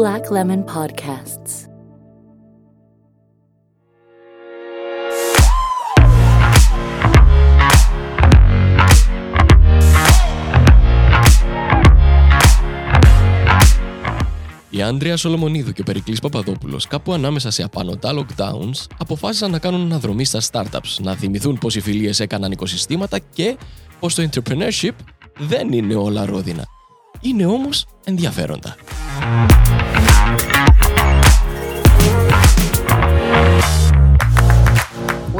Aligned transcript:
Black 0.00 0.30
Lemon 0.30 0.64
Podcasts. 0.64 1.68
Η 14.70 14.82
Άντρια 14.82 15.16
Σολομονίδου 15.16 15.72
και 15.72 15.80
ο 15.80 15.84
Περικλής 15.84 16.20
Παπαδόπουλος, 16.20 16.86
κάπου 16.86 17.12
ανάμεσα 17.12 17.50
σε 17.50 17.62
απανοτά 17.62 18.12
lockdowns, 18.14 18.86
αποφάσισαν 18.98 19.50
να 19.50 19.58
κάνουν 19.58 19.80
αναδρομή 19.80 20.24
στα 20.24 20.40
startups, 20.50 20.96
να 21.02 21.14
θυμηθούν 21.14 21.58
πως 21.58 21.76
οι 21.76 21.80
φιλίες 21.80 22.20
έκαναν 22.20 22.52
οικοσυστήματα 22.52 23.18
και 23.18 23.56
πως 24.00 24.14
το 24.14 24.28
entrepreneurship 24.30 24.94
δεν 25.38 25.72
είναι 25.72 25.94
όλα 25.94 26.24
ρόδινα. 26.24 26.64
Είναι 27.20 27.46
όμως 27.46 27.86
ενδιαφέροντα. 28.04 28.76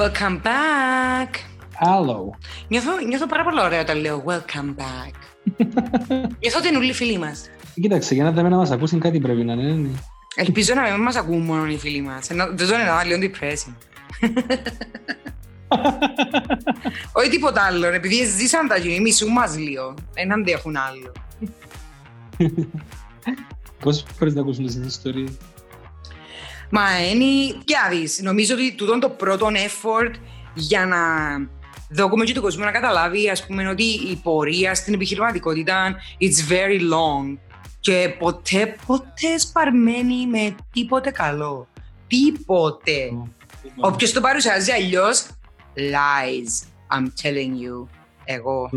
Welcome 0.01 0.43
back. 0.43 1.35
Άλλο. 1.79 2.35
Νιώθω, 2.69 2.91
νιώθω 3.09 3.27
πάρα 3.27 3.45
πολύ 3.45 3.61
ωραία 3.61 3.81
όταν 3.81 4.01
λέω 4.01 4.25
welcome 4.27 4.75
back. 4.81 5.15
νιώθω 6.41 6.59
ότι 6.59 6.69
είναι 6.69 6.77
όλοι 6.77 6.89
οι 6.89 6.93
φίλοι 6.93 7.19
μας. 7.19 7.51
Κοίταξε, 7.81 8.15
για 8.15 8.25
να 8.25 8.33
δούμε 8.33 8.49
να 8.49 8.57
μας 8.57 8.71
ακούσουν 8.71 9.01
κάτι 9.01 9.21
πρέπει 9.21 9.45
να 9.45 9.53
είναι. 9.53 9.73
ναι. 9.73 9.89
Ελπίζω 10.35 10.75
να 10.75 10.83
μην 10.83 11.03
μας 11.03 11.17
ακούν 11.17 11.41
μόνο 11.41 11.67
οι 11.67 11.79
φίλοι 11.79 12.01
μας. 12.01 12.31
Ενώ 12.31 12.47
δεν 12.53 12.67
ζω 12.67 12.75
να 12.77 13.05
λίγο 13.05 13.19
depressing. 13.23 13.75
Όχι 17.13 17.29
τίποτα 17.30 17.63
άλλο. 17.63 17.89
ρε, 17.89 17.97
Επειδή 17.97 18.25
ζήσαν 18.25 18.69
τα 18.69 18.77
γίνει, 18.77 19.01
μισού 19.01 19.29
μας 19.29 19.59
λίγο. 19.59 19.95
Δεν 20.15 20.33
αντέχουν 20.33 20.77
άλλο. 20.77 21.13
Πόσες 23.83 24.05
φορές 24.19 24.35
να 24.35 24.41
ακούσουν 24.41 24.67
τις 24.67 24.74
ιστορίες. 24.74 25.30
Μα 26.71 27.09
είναι, 27.10 27.60
και 27.65 27.74
να 27.82 27.88
δεις, 27.88 28.21
νομίζω 28.23 28.54
ότι 28.54 28.74
τούτο 28.74 28.93
είναι 28.93 29.01
το 29.01 29.10
πρώτο 29.10 29.46
effort 29.46 30.10
για 30.54 30.87
να 30.87 30.99
δώκουμε 31.90 32.24
και 32.24 32.32
τον 32.32 32.43
κόσμο 32.43 32.65
να 32.65 32.71
καταλάβει 32.71 33.30
ας 33.30 33.46
πούμε 33.46 33.68
ότι 33.68 33.85
η 33.85 34.21
πορεία 34.23 34.74
στην 34.74 34.95
επιχειρηματικότητα 34.95 35.96
it's 36.21 36.52
very 36.52 36.80
long 36.80 37.38
και 37.80 38.15
ποτέ, 38.18 38.77
ποτέ 38.87 39.38
σπαρμένη 39.38 40.27
με 40.27 40.54
τίποτε 40.73 41.10
καλό. 41.10 41.68
Τίποτε. 42.07 43.10
Όποιος 43.77 44.12
το 44.12 44.21
παρουσιάζει 44.21 44.73
αλλιώς, 44.73 45.27
lies, 45.77 46.66
I'm 46.96 47.07
telling 47.23 47.55
you, 47.65 47.88
εγώ. 48.24 48.71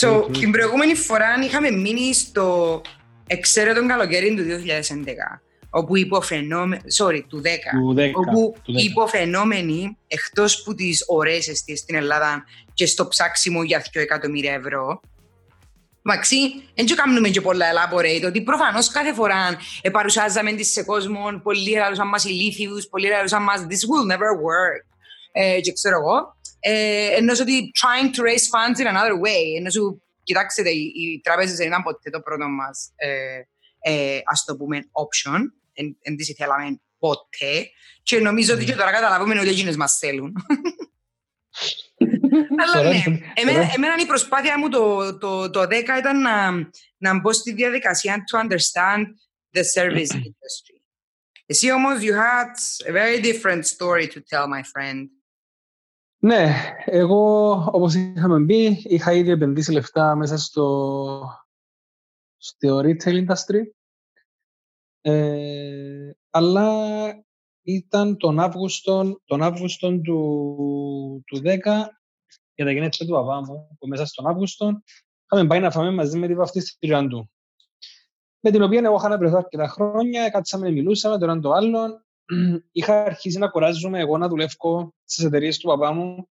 So, 0.00 0.08
True, 0.08 0.20
true. 0.20 0.38
την 0.38 0.50
προηγούμενη 0.50 0.94
φορά 0.94 1.26
είχαμε 1.44 1.70
μείνει 1.70 2.14
στο 2.14 2.80
εξαίρετο 3.26 3.86
καλοκαίρι 3.86 4.34
του 4.34 4.42
2011, 4.42 5.42
όπου 5.76 5.96
υποφαινόμενοι, 5.96 6.82
sorry, 6.98 7.22
του 7.28 7.42
10, 7.44 7.46
Του 7.70 7.94
10, 7.96 8.10
όπου 8.14 8.54
του 8.62 8.72
10. 8.72 8.80
οι 8.80 8.84
υποφαινόμενοι, 8.84 9.96
εκτός 10.06 10.62
που 10.62 10.74
τις 10.74 11.04
ωραίες 11.06 11.48
αιστείες 11.48 11.78
στην 11.78 11.94
Ελλάδα 11.94 12.44
και 12.74 12.86
στο 12.86 13.08
ψάξιμο 13.08 13.62
για 13.62 13.84
2 13.92 14.00
εκατομμύρια 14.00 14.52
ευρώ, 14.52 15.00
Μαξί, 16.02 16.38
δεν 16.74 16.86
και 16.86 16.94
κάνουμε 16.94 17.28
και 17.28 17.40
πολλά 17.40 17.66
elaborate, 17.72 18.24
ότι 18.26 18.42
προφανώς 18.42 18.90
κάθε 18.90 19.12
φορά 19.12 19.56
ε, 19.82 19.90
παρουσιάζαμε 19.90 20.52
τις 20.52 20.72
σε 20.72 20.82
κόσμο, 20.82 21.40
πολλοί 21.42 21.72
ελαλούσαν 21.72 22.08
μας 22.08 22.24
ηλίθιους, 22.24 22.88
πολλοί 22.88 23.06
ελαλούσαν 23.06 23.42
μας 23.42 23.66
this 23.68 23.72
will 23.90 24.12
never 24.12 24.18
work. 24.18 24.84
Ε, 25.32 25.60
και 25.60 25.72
ξέρω 25.72 25.96
εγώ, 25.96 26.36
ε, 26.60 27.06
ενώ 27.16 27.32
ότι 27.40 27.72
trying 27.82 28.16
to 28.16 28.20
raise 28.20 28.46
funds 28.54 28.78
in 28.82 28.86
another 28.86 29.14
way, 29.24 29.56
ενώ 29.58 29.70
σου, 29.70 30.02
κοιτάξτε, 30.22 30.70
οι, 30.70 30.92
οι 30.96 31.20
τράπεζες 31.22 31.56
δεν 31.56 31.66
ήταν 31.66 31.82
ποτέ 31.82 32.10
το 32.10 32.20
πρώτο 32.20 32.48
μας, 32.48 32.92
ε, 32.96 33.40
ε, 33.86 34.20
ας 34.24 34.44
το 34.44 34.56
πούμε, 34.56 34.78
option, 34.78 35.40
εν, 35.74 35.96
εν 36.00 36.16
τις 36.16 36.28
ήθελαμε 36.28 36.80
ποτέ, 36.98 37.70
και 38.02 38.20
νομίζω 38.20 38.54
ότι 38.54 38.64
και 38.64 38.74
τώρα 38.74 38.90
καταλάβουμε 38.92 39.40
ότι 39.40 39.48
εκείνες 39.48 39.76
μας 39.76 39.98
θέλουν. 39.98 40.32
Αλλά 42.62 42.72
Τώρα 42.72 42.88
ναι, 42.88 42.94
είναι- 43.06 43.32
εμένα, 43.34 43.58
τώρα- 43.58 43.72
εμένα 43.76 43.94
η 44.02 44.06
προσπάθεια 44.06 44.58
μου 44.58 44.68
το, 44.68 45.18
το, 45.18 45.50
το 45.50 45.60
10 45.60 45.66
ήταν 45.98 46.20
να, 46.20 46.50
να 46.96 47.20
μπω 47.20 47.32
στη 47.32 47.52
διαδικασία 47.52 48.24
to 48.32 48.40
understand 48.48 49.04
the 49.52 49.62
service 49.74 50.14
industry. 50.28 50.78
Εσύ 51.46 51.72
όμως, 51.72 51.98
you 52.00 52.12
had 52.12 52.50
a 52.88 52.92
very 52.92 53.20
different 53.24 53.62
story 53.64 54.06
to 54.06 54.18
tell, 54.30 54.44
my 54.46 54.62
friend. 54.72 55.08
Ναι, 56.18 56.74
εγώ 56.84 57.50
όπως 57.72 57.94
είχαμε 57.94 58.44
πει, 58.46 58.82
είχα 58.84 59.12
ήδη 59.12 59.30
επενδύσει 59.30 59.72
λεφτά 59.72 60.16
μέσα 60.16 60.38
στο, 60.38 61.20
στο 62.36 62.78
retail 62.84 63.24
industry. 63.26 63.60
Ε, 65.06 66.10
αλλά 66.30 66.88
ήταν 67.62 68.16
τον 68.16 68.40
Αύγουστο, 68.40 69.20
τον 69.24 69.42
Αύγουστο 69.42 70.00
του, 70.00 71.22
του 71.26 71.36
10 71.36 71.42
για 72.54 72.64
τα 72.64 72.72
γενέθλια 72.72 73.06
του 73.06 73.12
παπά 73.12 73.40
μου, 73.40 73.76
που 73.78 73.86
μέσα 73.86 74.06
στον 74.06 74.26
Αύγουστο 74.26 74.82
είχαμε 75.30 75.48
πάει 75.48 75.60
να 75.60 75.70
φάμε 75.70 75.90
μαζί 75.90 76.18
με 76.18 76.26
τη 76.26 76.34
βαφτίστρια 76.34 77.06
του. 77.06 77.30
Με 78.40 78.50
την 78.50 78.62
οποία 78.62 78.80
εγώ 78.84 78.96
είχα 78.96 79.08
να 79.08 79.18
βρεθώ 79.18 79.36
αρκετά 79.36 79.68
χρόνια, 79.68 80.30
κάτσαμε, 80.30 80.70
μιλούσαμε 80.70 81.18
το 81.18 81.24
έναν 81.24 81.40
το 81.40 81.52
άλλον. 81.52 82.04
Είχα 82.72 83.02
αρχίσει 83.02 83.38
να 83.38 83.48
κουράζομαι 83.48 84.00
εγώ 84.00 84.18
να 84.18 84.28
δουλεύω 84.28 84.94
στις 85.04 85.24
εταιρείες 85.24 85.58
του 85.58 85.68
παπά 85.68 85.92
μου. 85.92 86.28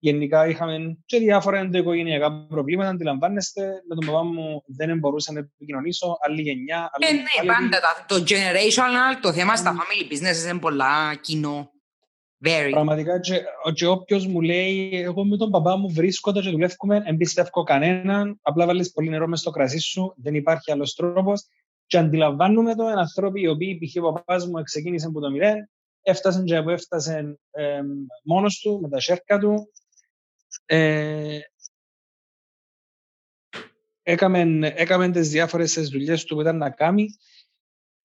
Γενικά 0.00 0.46
είχαμε 0.48 0.98
και 1.06 1.18
διάφορα 1.18 1.58
ενδοοικογενειακά 1.58 2.46
προβλήματα, 2.48 2.88
αντιλαμβάνεστε. 2.90 3.62
Με 3.88 3.94
τον 3.94 4.06
παπά 4.06 4.24
μου 4.24 4.62
δεν 4.66 4.98
μπορούσα 4.98 5.32
να 5.32 5.38
επικοινωνήσω. 5.38 6.16
Άλλη 6.20 6.42
γενιά, 6.42 6.90
άλλη 6.92 7.06
Ε, 7.06 7.12
ναι, 7.12 7.22
άλλη- 7.40 7.48
πάντα 7.48 7.80
τα- 7.80 8.04
το 8.08 8.24
generational, 8.28 9.18
το 9.22 9.32
θέμα 9.32 9.56
στα 9.56 9.74
Mm. 9.74 9.76
family 9.76 10.12
businesses 10.12 10.50
είναι 10.50 10.58
πολλά 10.58 11.14
κοινό. 11.20 11.70
Very. 12.44 12.68
Πραγματικά 12.70 13.20
και, 13.20 13.40
και 13.74 13.86
όποιος 13.86 14.26
μου 14.26 14.40
λέει 14.40 14.90
εγώ 14.92 15.24
με 15.24 15.36
τον 15.36 15.50
παπά 15.50 15.76
μου 15.76 15.88
βρίσκονται 15.92 16.40
και 16.40 16.50
δουλεύουμε, 16.50 17.02
εμπιστεύω 17.04 17.62
κανέναν, 17.62 18.38
απλά 18.42 18.66
βάλεις 18.66 18.92
πολύ 18.92 19.08
νερό 19.08 19.26
μες 19.26 19.40
στο 19.40 19.50
κρασί 19.50 19.78
σου, 19.78 20.14
δεν 20.16 20.34
υπάρχει 20.34 20.72
άλλος 20.72 20.94
τρόπος 20.94 21.46
και 21.86 21.98
αντιλαμβάνουμε 21.98 22.74
το 22.74 22.86
εν 22.88 22.98
ανθρώποι 22.98 23.40
οι 23.40 23.48
οποίοι 23.48 23.78
π.χ. 23.78 24.02
ο 24.04 24.12
παπάς 24.12 24.46
μου 24.46 24.62
ξεκίνησε 24.62 25.06
από 25.06 25.20
το 25.20 25.30
μηδέν, 25.30 25.70
έφτασε 26.02 26.42
και 26.42 26.56
από 26.56 26.70
έφτασε 26.70 27.38
ε, 27.50 27.80
μόνος 28.24 28.58
του 28.58 28.78
με 28.82 28.88
τα 28.88 29.00
σέρκα 29.00 29.38
του. 29.38 29.72
Ε, 30.70 31.38
έκαμε, 34.02 34.72
έκαμε 34.76 35.10
τις 35.10 35.28
διάφορες 35.28 35.72
τις 35.72 35.88
δουλειές 35.88 36.24
του 36.24 36.34
που 36.34 36.40
ήταν 36.40 36.56
να 36.56 36.70
κάνει 36.70 37.06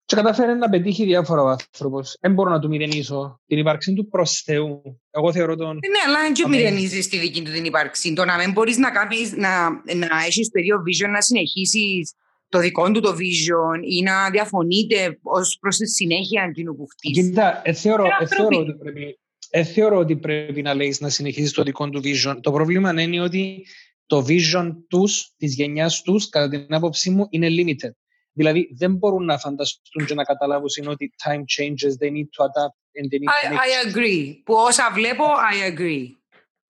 και 0.06 0.16
κατάφερε 0.16 0.54
να 0.54 0.70
πετύχει 0.70 1.06
διάφορα 1.06 1.42
ο 1.42 1.48
άνθρωπος. 1.48 2.18
Δεν 2.20 2.34
μπορώ 2.34 2.50
να 2.50 2.60
του 2.60 2.68
μηδενίσω 2.68 3.42
την 3.46 3.58
ύπαρξη 3.58 3.94
του 3.94 4.08
προς 4.08 4.42
Θεού. 4.42 5.02
Εγώ 5.12 5.32
θεωρώ 5.32 5.56
τον... 5.56 5.76
Ναι, 5.76 6.00
αλλά 6.08 6.22
δεν 6.22 6.34
και 6.34 6.44
Αμέ. 6.46 6.56
μηδενίζεις 6.56 7.08
τη 7.10 7.18
δική 7.18 7.42
του 7.42 7.52
την 7.52 7.66
ύπαρξη. 7.66 8.14
Το 8.14 8.26
να 8.26 8.38
μην 8.38 8.52
μπορείς 8.52 8.78
να, 8.78 8.92
κάνεις, 8.92 9.32
να, 9.32 9.70
να 9.96 10.26
έχεις 10.26 10.50
το 10.50 10.60
ίδιο 10.60 10.78
vision, 10.78 11.10
να 11.10 11.22
συνεχίσεις 11.22 12.14
το 12.48 12.60
δικό 12.60 12.92
του 12.92 13.00
το 13.00 13.12
vision 13.12 13.80
ή 13.90 14.02
να 14.02 14.30
διαφωνείτε 14.30 15.20
ως 15.22 15.58
προς 15.60 15.78
τη 15.78 15.88
συνέχεια 15.88 16.44
εκείνου 16.44 16.76
που 16.76 16.88
χτίζεις. 16.88 17.30
Κοίτα, 17.30 17.62
ε, 17.64 17.74
θεωρώ, 17.74 18.04
Είναι 18.04 18.16
ε, 18.20 18.26
θεωρώ, 18.26 18.44
άνθρωποι. 18.44 18.70
ότι 18.70 18.78
πρέπει, 18.78 19.20
ε, 19.56 19.64
θεωρώ 19.64 19.98
ότι 19.98 20.16
πρέπει 20.16 20.62
να 20.62 20.74
λέει 20.74 20.96
να 21.00 21.10
συνεχίσει 21.10 21.54
το 21.54 21.64
δικό 21.64 21.90
του 21.90 22.02
vision. 22.04 22.38
Το 22.42 22.52
πρόβλημα 22.52 23.02
είναι 23.02 23.22
ότι 23.22 23.68
το 24.06 24.26
vision 24.28 24.72
τους, 24.90 25.34
της 25.38 25.56
γενιάς 25.56 26.02
τους, 26.02 26.30
κατά 26.30 26.50
την 26.50 26.74
άποψή 26.74 27.10
μου, 27.10 27.28
είναι 27.30 27.48
limited. 27.50 27.92
Δηλαδή, 28.32 28.70
δεν 28.76 28.96
μπορούν 28.96 29.26
να 29.26 29.38
φανταστούν 29.38 30.06
και 30.06 30.14
να 30.14 30.24
καταλάβουν 30.24 30.70
είναι 30.78 30.90
ότι 30.90 31.14
time 31.24 31.44
changes, 31.58 31.92
they 32.02 32.12
need 32.12 32.30
to 32.36 32.44
adapt 32.46 32.78
and 32.98 33.06
they 33.12 33.20
need 33.20 33.30
to 33.30 33.48
I, 33.48 33.52
make 33.52 33.58
I 33.58 33.88
agree. 33.88 34.42
Που 34.46 34.54
όσα 34.54 34.92
βλέπω, 34.94 35.24
I 35.24 35.78
agree. 35.78 36.06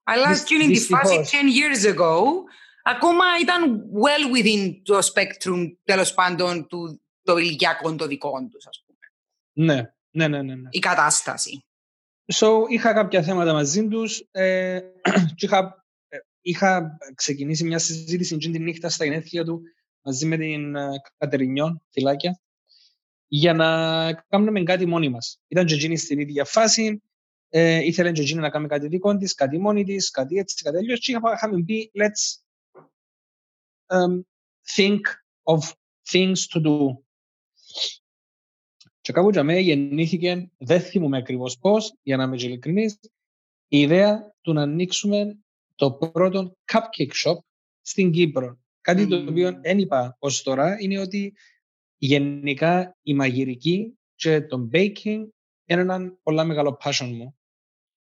Αλλά 0.03 0.27
Δυσ- 0.27 0.51
εκείνη 0.51 0.73
τη 0.73 0.79
φάση 0.79 1.15
10 1.15 1.19
δυστυχώς. 1.19 1.53
years 1.59 1.95
ago, 1.95 2.23
ακόμα 2.83 3.23
ήταν 3.41 3.81
well 4.03 4.37
within 4.37 4.73
το 4.83 4.97
spectrum, 4.97 5.75
τέλος 5.83 6.13
πάντων, 6.13 6.67
του 6.67 7.01
το 7.23 7.37
ηλικιακό 7.37 7.95
των 7.95 8.07
δικών 8.07 8.49
τους, 8.49 8.67
ας 8.67 8.83
πούμε. 8.85 8.99
Ναι, 9.53 9.93
ναι, 10.09 10.27
ναι, 10.27 10.41
ναι. 10.41 10.55
ναι. 10.55 10.69
Η 10.71 10.79
κατάσταση. 10.79 11.65
So, 12.25 12.47
είχα 12.69 12.93
κάποια 12.93 13.23
θέματα 13.23 13.53
μαζί 13.53 13.87
τους. 13.87 14.27
Ε, 14.31 14.79
και 15.35 15.45
είχα, 15.45 15.85
ε, 16.07 16.17
είχα 16.41 16.97
ξεκινήσει 17.15 17.63
μια 17.63 17.79
συζήτηση 17.79 18.35
εκείνη 18.35 18.57
τη 18.57 18.63
νύχτα 18.63 18.89
στα 18.89 19.05
γενέθλια 19.05 19.43
του 19.43 19.61
μαζί 20.01 20.25
με 20.25 20.37
την 20.37 20.75
ε, 20.75 20.89
Κατερινιόν, 21.17 21.81
φυλάκια, 21.89 22.39
για 23.27 23.53
να 23.53 23.67
κάνουμε 24.13 24.63
κάτι 24.63 24.85
μόνοι 24.85 25.09
μας. 25.09 25.39
Ήταν 25.47 25.65
και 25.65 25.73
εκείνη 25.73 25.97
στην 25.97 26.19
ίδια 26.19 26.45
φάση. 26.45 27.01
Ε, 27.49 27.85
ήθελε 27.85 28.11
και 28.11 28.21
εκείνη 28.21 28.39
να 28.39 28.49
κάνει 28.49 28.67
κάτι 28.67 28.87
δικό 28.87 29.17
της, 29.17 29.33
κάτι 29.33 29.59
μόνη 29.59 29.83
της, 29.83 30.09
κάτι 30.09 30.37
έτσι, 30.37 30.63
κάτι 30.63 30.77
αλλιώς. 30.77 30.99
Και 30.99 31.11
είχα- 31.11 31.33
είχαμε 31.33 31.63
πει, 31.63 31.91
let's 31.93 32.41
um, 33.87 34.21
think 34.75 34.99
of 35.43 35.71
things 36.11 36.47
to 36.53 36.61
do. 36.65 36.97
Και 39.03 39.13
κάπου 39.13 39.29
για 39.29 39.43
μένα 39.43 39.59
γεννήθηκε, 39.59 40.51
δεν 40.57 40.81
θυμούμαι 40.81 41.17
ακριβώς 41.17 41.57
πώς, 41.57 41.95
για 42.03 42.17
να 42.17 42.23
είμαι 42.23 42.35
και 42.35 42.45
ειλικρινής, 42.45 42.99
η 43.67 43.79
ιδέα 43.79 44.35
του 44.41 44.53
να 44.53 44.61
ανοίξουμε 44.61 45.37
το 45.75 45.91
πρώτο 45.91 46.57
cupcake 46.71 47.11
shop 47.23 47.37
στην 47.81 48.11
Κύπρο. 48.11 48.59
Κάτι 48.81 49.07
το 49.07 49.19
Μμμ. 49.19 49.27
οποίο 49.27 49.59
δεν 49.61 49.79
είπα 49.79 50.15
ως 50.19 50.43
τώρα 50.43 50.77
είναι 50.79 50.99
ότι 50.99 51.33
γενικά 51.97 52.97
η 53.01 53.13
μαγειρική 53.13 53.97
και 54.15 54.41
το 54.41 54.69
baking 54.73 55.27
είναι 55.65 55.81
ένα 55.81 56.17
πολύ 56.23 56.45
μεγάλο 56.45 56.77
passion 56.83 57.11
μου. 57.13 57.37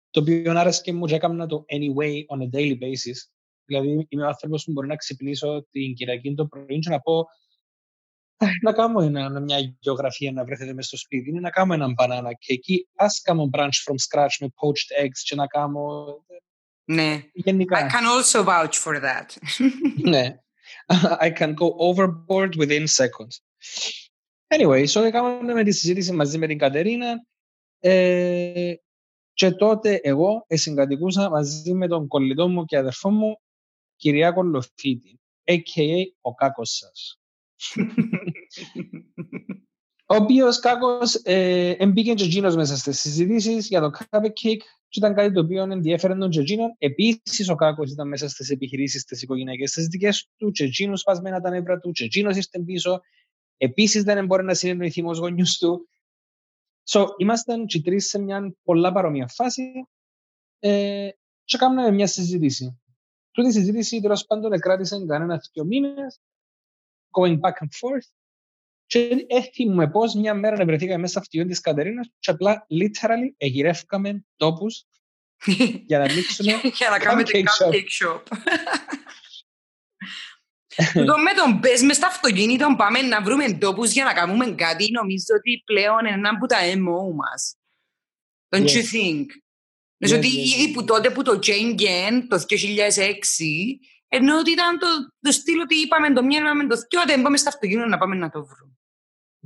Το 0.10 0.20
οποίο 0.20 0.52
άρεσε 0.52 0.92
μου 0.92 1.06
και 1.06 1.16
έκανα 1.16 1.48
το 1.48 1.66
anyway 1.68 2.26
on 2.28 2.42
a 2.42 2.58
daily 2.58 2.78
basis. 2.80 3.18
Δηλαδή 3.66 4.06
είμαι 4.10 4.24
ο 4.24 4.28
άνθρωπος 4.28 4.64
που 4.64 4.72
μπορεί 4.72 4.88
να 4.88 4.96
ξυπνήσω 4.96 5.68
την 5.70 5.94
Κυριακή 5.94 6.34
το 6.34 6.46
πρωί 6.46 6.80
και 6.80 6.90
να 6.90 7.00
πω 7.00 7.26
να 8.62 8.74
κάνω 8.74 9.02
ένα, 9.02 9.40
μια 9.40 9.76
γεωγραφία 9.80 10.32
να 10.32 10.44
βρεθείτε 10.44 10.74
μέσα 10.74 10.88
στο 10.88 10.98
σπίτι, 10.98 11.30
είναι 11.30 11.40
να 11.40 11.50
κάνω 11.50 11.74
έναν 11.74 11.94
banana 11.98 12.28
cake 12.28 12.78
ας 12.96 13.22
κάνω 13.22 13.50
brunch 13.54 13.84
from 13.86 13.96
scratch 14.10 14.36
με 14.40 14.48
poached 14.48 15.04
eggs 15.04 15.20
και 15.24 15.36
να 15.36 15.48
κάνω... 15.48 16.06
Ναι. 16.86 17.22
Γενικά. 17.34 17.90
I 17.90 17.92
can 17.92 18.06
also 18.06 18.44
vouch 18.44 18.74
for 18.84 19.02
that. 19.02 19.38
ναι. 20.12 20.36
I 21.20 21.30
can 21.30 21.54
go 21.54 21.76
overboard 21.80 22.56
within 22.56 22.88
seconds. 22.88 23.42
Anyway, 24.48 24.86
so 24.86 25.04
έκαναμε 25.04 25.54
με 25.54 25.64
τη 25.64 25.72
συζήτηση 25.72 26.12
μαζί 26.12 26.38
με 26.38 26.48
την 26.48 26.58
Κατερίνα 26.58 27.26
ε, 27.80 28.74
και 29.34 29.52
τότε 29.52 30.00
εγώ 30.04 30.46
συγκατοικούσα 30.50 31.30
μαζί 31.30 31.74
με 31.74 31.88
τον 31.88 32.08
κολλητό 32.08 32.48
μου 32.48 32.66
και 32.66 32.78
αδερφό 32.78 33.10
μου 33.10 33.40
Κυριάκο 33.96 34.44
Λοφίτη, 34.44 35.20
a.k.a. 35.44 36.04
ο 36.22 36.34
κάκος 36.34 36.70
σας. 36.70 37.20
ο 40.08 40.16
οποίος 40.16 40.60
κάκο 40.60 40.98
ε, 41.24 41.70
εμπήκε 41.70 42.14
και 42.14 42.24
εκείνο 42.24 42.56
μέσα 42.56 42.78
στις 42.78 43.00
συζητήσεις 43.00 43.68
για 43.68 43.82
το 43.82 43.92
cupcake 44.10 44.62
και 44.88 45.00
ήταν 45.00 45.16
κάτι 45.16 45.34
το 45.34 45.40
οποίο 45.40 45.64
ενδιαφέρον 45.64 46.20
τον 46.20 46.30
Τζετζίνο. 46.30 46.76
Επίσης, 46.78 47.50
ο 47.50 47.56
Κάκος 47.56 47.92
ήταν 47.92 48.08
μέσα 48.08 48.30
στις 48.30 48.50
επιχειρήσεις 48.50 49.04
τη 49.04 49.20
οικογενειακή 49.22 49.64
τη 49.64 49.82
δικές 49.82 50.30
του, 50.38 50.52
Τζετζίνο 50.52 50.98
σπασμένα 50.98 51.42
τα 51.42 51.50
νεύρα 51.50 51.80
του, 51.80 51.92
Τζετζίνο 51.92 52.30
ήρθε 52.30 52.60
πίσω. 52.66 53.02
Επίσης, 53.58 54.04
δεν 54.04 54.26
μπορεί 54.26 54.44
να 54.44 54.54
συνεννοηθεί 54.54 55.04
με 55.04 55.18
γονιούς 55.18 55.58
του. 55.58 55.90
So, 56.88 57.06
ήμασταν 57.18 57.66
και 57.66 57.82
τρεις 57.82 58.08
σε 58.08 58.20
μια 58.20 58.56
πολλά 58.64 58.92
παρόμοια 58.92 59.28
φάση 59.28 59.88
ε, 60.60 61.10
και 61.44 61.58
κάναμε 61.58 61.92
μια 61.92 62.08
συζήτηση. 62.08 62.80
Τούτη 63.32 63.48
η 63.48 63.52
συζήτηση 63.52 64.02
τέλος 64.02 64.26
πάντων 64.26 64.60
κράτησε 64.60 65.06
κανένας 65.06 65.50
δύο 65.54 65.66
μήνες, 65.66 66.20
going 67.12 67.40
back 67.40 67.54
and 67.60 67.70
forth. 67.80 68.10
Και 68.86 69.26
έθιμουμε 69.28 69.90
πώ 69.90 70.02
μια 70.18 70.34
μέρα 70.34 70.58
να 70.58 70.66
βρεθήκαμε 70.66 70.98
μέσα 70.98 71.12
στο 71.12 71.20
αυτοκίνητο 71.20 71.50
της 71.50 71.60
Κατερίνας 71.60 72.10
και 72.20 72.32
απλά 72.32 72.68
literally 72.70 73.34
εγυρεύκαμε 73.38 74.26
τόπους 74.36 74.84
για 75.88 75.98
να 75.98 76.04
ανοίξουμε. 76.04 76.52
για 76.80 76.90
να 76.90 77.00
κάνουμε 77.00 77.24
την 77.24 77.46
cupcake 77.46 78.06
shop. 78.06 78.22
Το 80.94 81.18
με 81.18 81.34
τον 81.36 81.60
πες 81.60 81.82
μες 81.82 81.96
στα 81.96 82.08
αυτοκίνητα 82.08 82.76
πάμε 82.76 83.02
να 83.02 83.22
βρούμε 83.22 83.54
τόπους 83.54 83.92
για 83.92 84.04
να 84.04 84.14
κάνουμε 84.14 84.56
κάτι 84.56 84.92
νομίζω 84.92 85.26
ότι 85.38 85.62
πλέον 85.66 86.00
είναι 86.00 86.14
ένα 86.14 86.30
από 86.30 86.46
τα 86.46 86.58
MO 86.58 87.14
μας. 87.16 87.56
Don't 88.50 88.68
you 88.68 88.84
think? 88.94 89.26
Νομίζω 89.98 90.18
ότι 90.18 90.28
ήδη 90.28 90.72
που 90.74 90.84
τότε 90.84 91.10
που 91.10 91.22
το 91.22 91.40
Chain 91.44 91.76
το 92.28 92.44
2006 92.48 92.56
ενώ 94.16 94.38
ότι 94.38 94.52
ήταν 94.52 94.80
το, 94.80 94.88
το 95.20 95.32
στυλ 95.32 95.60
ότι 95.60 95.76
είπαμε 95.76 96.14
το 96.14 96.24
μια, 96.24 96.40
είπαμε 96.40 96.68
το 96.68 96.76
δυο, 96.76 97.06
δεν 97.06 97.22
πάμε 97.22 97.38
στα 97.38 97.50
αυτοκίνητα 97.50 97.88
να 97.88 97.98
πάμε 97.98 98.16
να 98.16 98.30
το 98.30 98.46
βρούμε. 98.46 98.74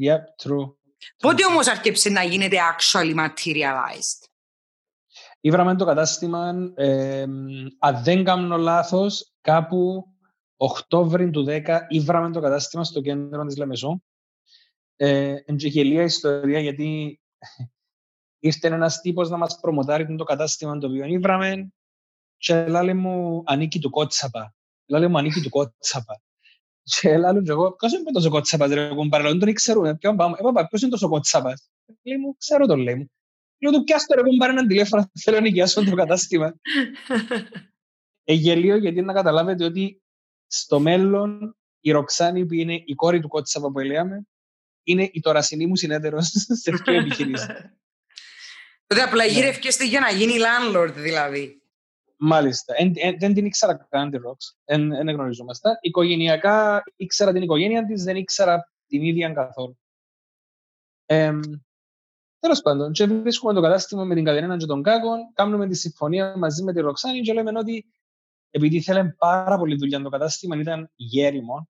Yep, 0.01 0.47
true. 0.47 0.73
Πότε 1.17 1.45
όμως 1.45 1.67
άρχισε 1.67 2.09
να 2.09 2.23
γίνεται 2.23 2.57
actually 2.57 3.15
materialized; 3.15 4.27
Ήβραμε 5.41 5.75
το 5.75 5.85
κατάστημα, 5.85 6.71
ε, 6.75 7.25
αν 7.79 8.03
δεν 8.03 8.23
κάνω 8.23 8.57
λάθος, 8.57 9.33
κάπου 9.41 10.03
Οκτώβρη 10.61 11.29
του 11.29 11.45
10 11.47 11.79
ήβραμε 11.87 12.31
το 12.31 12.39
κατάστημα 12.39 12.83
στο 12.83 13.01
κέντρο 13.01 13.45
της 13.45 13.57
Λεμεσό. 13.57 14.03
Ε, 14.95 15.35
γελία 15.45 16.03
ιστορία 16.03 16.59
γιατί 16.59 17.19
ήρθε 18.39 18.67
ένας 18.67 19.01
τύπος 19.01 19.29
να 19.29 19.37
μας 19.37 19.59
προμοτάρει 19.59 20.15
το 20.15 20.23
κατάστημα 20.23 20.77
το 20.77 20.87
οποίο 20.87 21.05
ήβραμε 21.05 21.71
και 22.37 22.67
λέει 22.67 22.93
μου 22.93 23.43
ανήκει 23.45 23.79
του 23.79 23.89
κότσαπα. 23.89 24.53
Λέει 24.89 25.07
μου 25.07 25.17
ανήκει 25.17 25.41
του 25.41 25.49
κότσαπα. 25.49 26.21
Και 26.83 27.17
λέω 27.17 27.41
και 27.41 27.51
εγώ, 27.51 27.71
ποιος 27.71 27.93
είναι 27.93 28.11
τόσο 28.11 28.29
κότσαπας 28.29 28.71
ρε 28.71 28.93
κουμπάρε, 28.93 29.23
δεν 29.23 29.39
τον 29.39 29.53
ξέρουμε, 29.53 29.97
ποιον 29.97 30.15
πάμε. 30.15 30.37
Ε, 30.39 30.63
ποιος 30.69 30.81
είναι 30.81 30.91
τόσο 30.91 31.09
κότσαπας. 31.09 31.69
Λέει 32.03 32.17
μου, 32.17 32.35
ξέρω 32.37 32.65
τον 32.65 32.79
λέει 32.79 32.95
μου. 32.95 33.11
Λέω 33.57 33.71
του 33.71 33.83
πιάστο 33.83 34.15
ρε 34.15 34.21
κουμπάρε 34.21 34.51
έναν 34.51 34.67
τηλέφωνο, 34.67 35.11
θέλω 35.23 35.35
να 35.37 35.43
νοικιάσω 35.43 35.83
το 35.83 35.95
κατάστημα. 35.95 36.55
ε, 38.23 38.33
γελίο 38.33 38.77
γιατί 38.77 39.01
να 39.01 39.13
καταλάβετε 39.13 39.63
ότι 39.63 40.01
στο 40.47 40.79
μέλλον 40.79 41.57
η 41.79 41.91
Ροξάνη 41.91 42.45
που 42.45 42.53
είναι 42.53 42.73
η 42.85 42.95
κόρη 42.95 43.19
του 43.19 43.27
Κότσαπα 43.27 43.71
που 43.71 43.79
έλεγαμε 43.79 44.27
είναι 44.83 45.09
η 45.13 45.19
τωρασινή 45.19 45.65
μου 45.65 45.75
συνέτερος 45.75 46.27
σε 46.61 46.71
αυτή 46.73 46.93
επιχειρήση. 46.95 47.47
Τότε 48.87 49.01
απλά 49.01 49.25
ναι. 49.25 49.31
γύρευκεστε 49.31 49.85
για 49.85 49.99
να 49.99 50.09
γίνει 50.09 50.33
landlord 50.33 50.93
δηλαδή. 50.93 51.58
Μάλιστα. 52.21 52.73
δεν 53.17 53.33
την 53.33 53.45
ήξερα 53.45 53.87
καν 53.89 54.09
τη 54.09 54.17
Ροξ. 54.17 54.57
Δεν 54.65 55.09
γνωριζόμαστε. 55.09 55.69
Οικογενειακά 55.81 56.83
ήξερα 56.95 57.31
την 57.33 57.41
οικογένεια 57.41 57.85
της, 57.85 58.03
δεν 58.03 58.15
ήξερα 58.15 58.71
την 58.87 59.03
ίδια 59.03 59.29
καθόλου. 59.29 59.79
Ε, 61.05 61.39
Τέλος 62.39 62.61
πάντων, 62.61 62.91
και 62.91 63.05
βρίσκουμε 63.05 63.53
το 63.53 63.61
κατάστημα 63.61 64.03
με 64.03 64.15
την 64.15 64.23
Κατερίνα 64.23 64.57
και 64.57 64.65
τον 64.65 64.83
Κάκον, 64.83 65.19
κάνουμε 65.33 65.67
τη 65.67 65.75
συμφωνία 65.75 66.37
μαζί 66.37 66.63
με 66.63 66.73
τη 66.73 66.79
Ροξάνη 66.79 67.21
και 67.21 67.33
λέμε 67.33 67.51
ότι 67.59 67.85
επειδή 68.49 68.75
ήθελε 68.75 69.03
πάρα 69.17 69.57
πολύ 69.57 69.75
δουλειά 69.75 70.01
το 70.01 70.09
κατάστημα, 70.09 70.55
ήταν 70.55 70.91
γέριμο. 70.95 71.69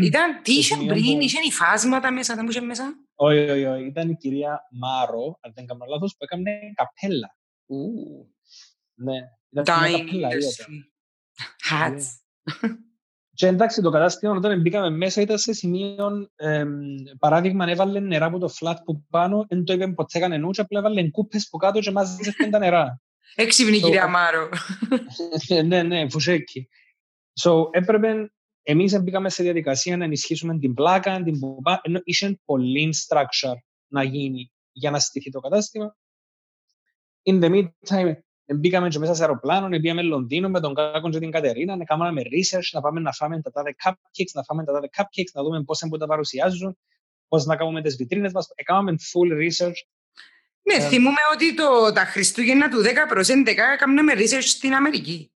Ήταν 0.00 0.42
τι 0.42 0.52
είχε 0.52 0.76
πριν, 0.76 1.20
είχε 1.20 1.38
υφάσματα 1.46 2.12
μέσα, 2.12 2.34
δεν 2.34 2.46
είχε 2.46 2.60
μέσα; 2.60 2.94
Όχι, 3.14 3.38
όχι, 3.38 3.64
όχι. 3.64 3.86
Ήταν 3.86 4.10
η 4.10 4.16
κυρία 4.16 4.60
Μάρο, 4.70 5.38
αν 5.40 5.52
δεν 5.54 5.66
κάνω 5.66 5.84
λάθος, 5.88 6.12
που 6.12 6.24
έκανε 6.24 6.50
καπέλα. 6.74 7.36
Ναι, 8.94 9.18
ήταν 9.60 9.88
μια 9.88 9.98
καπέλα. 9.98 10.28
Hats. 11.70 12.04
Και 13.36 13.46
εντάξει, 13.46 13.82
το 13.82 13.90
κατάστημα 13.90 14.32
όταν 14.32 14.60
μπήκαμε 14.60 14.90
μέσα 14.90 15.20
ήταν 15.20 15.38
σε 15.38 15.52
σημείο, 15.52 16.28
παράδειγμα, 17.18 17.70
έβαλε 17.70 18.00
νερά 18.00 18.26
από 18.26 18.38
το 18.38 18.48
φλάτ 18.48 18.78
που 18.84 19.04
πάνω, 19.10 19.46
δεν 19.48 19.64
το 19.64 19.72
είπε 19.72 19.88
ποτέ 19.88 20.18
κανένα 20.18 20.50
και 20.50 20.60
απλά 20.60 20.78
έβαλε 20.78 21.08
κούπες 21.08 21.48
που 21.48 21.56
κάτω 21.56 21.80
και 21.80 21.90
μάζεψε 21.90 22.48
τα 22.50 22.58
νερά. 22.58 23.00
Έξυπνη 23.34 23.80
κυρία 23.80 24.08
Μάρο. 24.08 24.48
ναι, 25.64 25.82
ναι, 25.82 26.10
φουσέκι. 26.10 26.68
So, 27.40 27.68
έπρεπε, 27.70 28.32
εμείς 28.62 29.00
μπήκαμε 29.02 29.30
σε 29.30 29.42
διαδικασία 29.42 29.96
να 29.96 30.04
ενισχύσουμε 30.04 30.58
την 30.58 30.74
πλάκα, 30.74 31.22
την 31.22 31.38
πουπά, 31.38 31.80
ενώ 31.82 32.00
είχε 32.04 32.40
πολύ 32.44 32.94
structure 33.06 33.56
να 33.86 34.02
γίνει 34.02 34.52
για 34.72 34.90
να 34.90 34.98
στηθεί 34.98 35.30
το 35.30 35.40
κατάστημα. 35.40 35.96
In 37.22 37.42
the 37.42 37.50
meantime, 37.50 38.14
μπήκαμε 38.54 38.88
και 38.88 38.98
μέσα 38.98 39.14
σε 39.14 39.22
αεροπλάνο, 39.22 39.68
πήγαμε 39.68 40.02
Λονδίνο 40.02 40.48
με 40.48 40.60
τον 40.60 40.74
Κάκον 40.74 41.10
και 41.10 41.18
την 41.18 41.30
Κατερίνα, 41.30 41.76
να 41.76 41.84
κάνουμε 41.84 42.22
research, 42.24 42.68
να 42.72 42.80
πάμε 42.80 43.00
να 43.00 43.12
φάμε 43.12 43.40
τα 43.40 43.50
τάδε 43.50 43.74
cupcakes, 43.84 44.30
να 44.34 44.42
φάμε 44.42 44.64
τα 44.64 44.72
τάδε 44.72 44.88
cupcakes, 44.96 45.30
να 45.32 45.42
δούμε 45.42 45.62
πώς 45.62 45.78
θα 45.78 45.88
τα 45.88 46.06
παρουσιάζουν, 46.06 46.78
πώς 47.28 47.44
να 47.44 47.56
κάνουμε 47.56 47.82
τις 47.82 47.96
βιτρίνες 47.96 48.32
μας. 48.32 48.50
Έκαναμε 48.54 48.94
full 49.12 49.32
research 49.32 49.80
ναι, 50.66 50.74
ε, 50.74 50.88
θυμούμε 50.88 51.20
ότι 51.34 51.54
το, 51.54 51.92
τα 51.92 52.04
Χριστούγεννα 52.04 52.68
του 52.68 52.82
10 52.82 52.86
προς 53.08 53.28
11 53.28 53.54
κάνουμε 53.78 54.12
research 54.16 54.42
στην 54.42 54.74
Αμερική. 54.74 55.32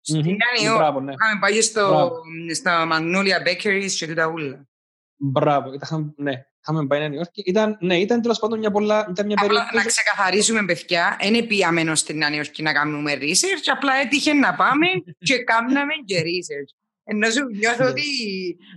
Στην 0.00 0.20
Νέα 0.20 0.72
Υόρκη. 0.72 1.00
Ναι. 1.00 1.12
Είχαμε 1.12 1.40
πάει 1.40 1.60
στο, 1.60 2.12
στα 2.54 2.88
Magnolia 2.92 3.46
Bakeries 3.48 3.90
και 3.90 4.06
τούτα 4.06 4.26
ούλα. 4.26 4.68
Μπράβο, 5.16 5.70
ναι. 6.16 6.44
Είχαμε 6.62 6.86
πάει 6.86 6.98
Νέα 6.98 7.12
Υόρκη. 7.12 7.42
Ήταν, 7.46 7.76
ναι, 7.80 7.98
ήταν 7.98 8.22
τέλος 8.22 8.38
πάντων 8.38 8.58
μια, 8.58 8.70
πολλά, 8.70 9.06
ήταν 9.10 9.26
μια 9.26 9.36
περίοδο. 9.40 9.64
Να 9.72 9.84
ξεκαθαρίσουμε, 9.84 10.64
παιδιά, 10.64 11.16
δεν 11.20 11.46
πήγαμε 11.46 11.94
στην 11.94 12.16
Νέα 12.16 12.34
Υόρκη 12.34 12.62
να 12.62 12.72
κάνουμε 12.72 13.18
research, 13.20 13.66
απλά 13.72 13.94
έτυχε 13.94 14.32
να 14.32 14.54
πάμε 14.54 14.86
και 15.18 15.38
κάναμε 15.38 15.92
και 16.04 16.20
research. 16.20 16.78
Ενώ 17.04 17.30
σου 17.30 17.44
νιώθω 17.44 17.86
ότι, 17.86 18.02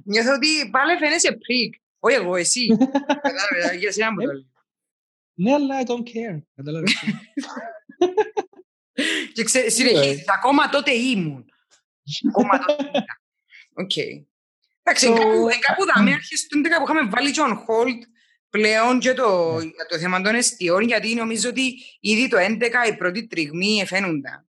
νιώθω 0.04 0.34
ότι 0.34 0.70
πάλι 0.72 0.98
φαίνεσαι 0.98 1.32
πρικ. 1.32 1.74
Όχι 2.00 2.16
εγώ, 2.16 2.36
εσύ. 2.36 2.68
Κατάλαβες, 3.22 3.80
για 3.80 3.92
σένα 3.92 4.12
μου 4.12 4.18
το 4.20 4.32
λέω. 4.32 4.52
Ναι, 5.34 5.54
αλλά 5.54 5.82
I 5.82 5.86
don't 5.90 6.04
care. 6.04 6.42
και 9.34 9.44
ξέ, 9.44 9.70
συνεχίζεις, 9.70 10.24
ακόμα 10.28 10.70
τότε 10.70 10.92
ήμουν. 10.92 11.46
ακόμα 12.30 12.60
τότε 12.66 12.84
ήμουν. 12.84 13.06
Οκ. 13.84 13.92
Εντάξει, 14.84 15.08
κάπου 15.68 15.84
δάμε 15.96 16.12
αρχές 16.12 16.48
του 16.48 16.58
11 16.60 16.62
που 16.78 16.84
είχαμε 16.92 17.10
βάλει 17.10 17.32
και 17.32 17.42
on 17.48 17.52
hold 17.52 18.02
πλέον 18.50 19.00
και 19.00 19.14
το, 19.14 19.54
ναι. 19.56 19.86
το 19.90 19.98
θέμα 19.98 20.22
των 20.22 20.36
εστιών, 20.36 20.82
γιατί 20.82 21.16
νομίζω 21.16 21.50
ότι 21.50 21.74
ήδη 22.00 22.28
το 22.28 22.38
11 22.38 22.92
οι 22.92 22.96
πρώτοι 22.96 23.28
τριγμοί 23.28 23.80
εφαίνονταν. 23.82 24.48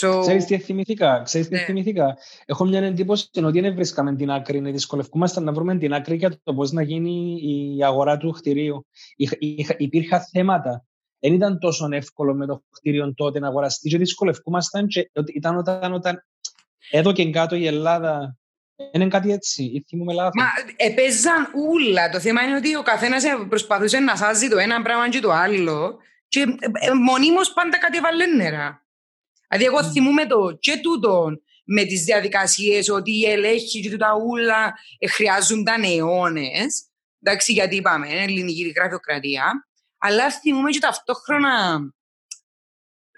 So... 0.00 0.20
Ξέρεις 0.20 0.44
τι 0.44 0.58
θυμηθήκα, 0.58 1.22
ξέρεις 1.24 1.48
τι 1.48 1.54
ναι. 1.54 1.60
θυμηθήκα. 1.60 2.16
Έχω 2.44 2.64
μια 2.64 2.80
εντύπωση 2.80 3.28
ότι 3.44 3.60
δεν 3.60 3.74
βρίσκαμε 3.74 4.16
την 4.16 4.30
άκρη, 4.30 4.60
να 4.60 4.70
δυσκολευκούμαστε 4.70 5.40
να 5.40 5.52
βρούμε 5.52 5.78
την 5.78 5.94
άκρη 5.94 6.16
για 6.16 6.40
το 6.42 6.54
πώς 6.54 6.72
να 6.72 6.82
γίνει 6.82 7.40
η 7.76 7.84
αγορά 7.84 8.16
του 8.16 8.30
κτηρίου. 8.30 8.86
Υπήρχαν 9.76 10.20
θέματα. 10.32 10.84
Δεν 11.18 11.32
ήταν 11.32 11.58
τόσο 11.58 11.88
εύκολο 11.90 12.34
με 12.34 12.46
το 12.46 12.62
κτίριο 12.70 13.14
τότε 13.14 13.38
να 13.38 13.48
αγοραστεί 13.48 13.88
και 13.88 13.98
δυσκολευκούμασταν 13.98 14.86
και 14.86 15.10
ήταν 15.34 15.56
όταν, 15.56 15.92
όταν 15.92 16.26
εδώ 16.90 17.12
και 17.12 17.30
κάτω 17.30 17.56
η 17.56 17.66
Ελλάδα 17.66 18.36
Είναι 18.92 19.08
κάτι 19.08 19.32
έτσι, 19.32 19.62
ή 19.62 19.84
θυμούμε 19.88 20.12
λάθος. 20.12 20.34
Μα 20.36 20.46
επέζαν 20.76 21.48
ούλα. 21.54 22.08
Το 22.08 22.20
θέμα 22.20 22.42
είναι 22.42 22.56
ότι 22.56 22.76
ο 22.76 22.82
καθένας 22.82 23.24
προσπαθούσε 23.48 23.98
να 23.98 24.16
σάζει 24.16 24.48
το 24.48 24.58
ένα 24.58 24.82
πράγμα 24.82 25.08
και 25.08 25.20
το 25.20 25.30
άλλο. 25.30 25.98
Και 26.28 26.40
ε, 26.40 26.86
ε, 26.86 26.92
μονίμως 26.92 27.52
πάντα 27.52 27.78
κάτι 27.78 27.96
έβαλε 27.96 28.26
νερά. 28.26 28.86
Δηλαδή, 29.48 29.66
εγώ 29.66 29.88
Mm. 29.88 29.90
θυμούμαι 29.92 30.26
το 30.26 30.56
και 30.60 30.76
τούτο 30.76 31.26
με 31.64 31.84
τις 31.84 32.04
διαδικασίες 32.04 32.88
ότι 32.88 33.10
οι 33.18 33.24
ελέγχοι 33.24 33.80
και 33.80 33.90
τούτα 33.90 34.08
ούλα 34.26 34.74
ε, 34.98 35.08
χρειάζονταν 35.08 35.82
αιώνες. 35.82 36.86
Εντάξει, 37.22 37.52
γιατί 37.52 37.76
είπαμε, 37.76 38.08
είναι 38.08 38.22
ελληνική 38.22 38.72
γραφειοκρατία. 38.76 39.68
Αλλά 39.98 40.30
θυμούμαι 40.30 40.70
και 40.70 40.78
ταυτόχρονα 40.78 41.80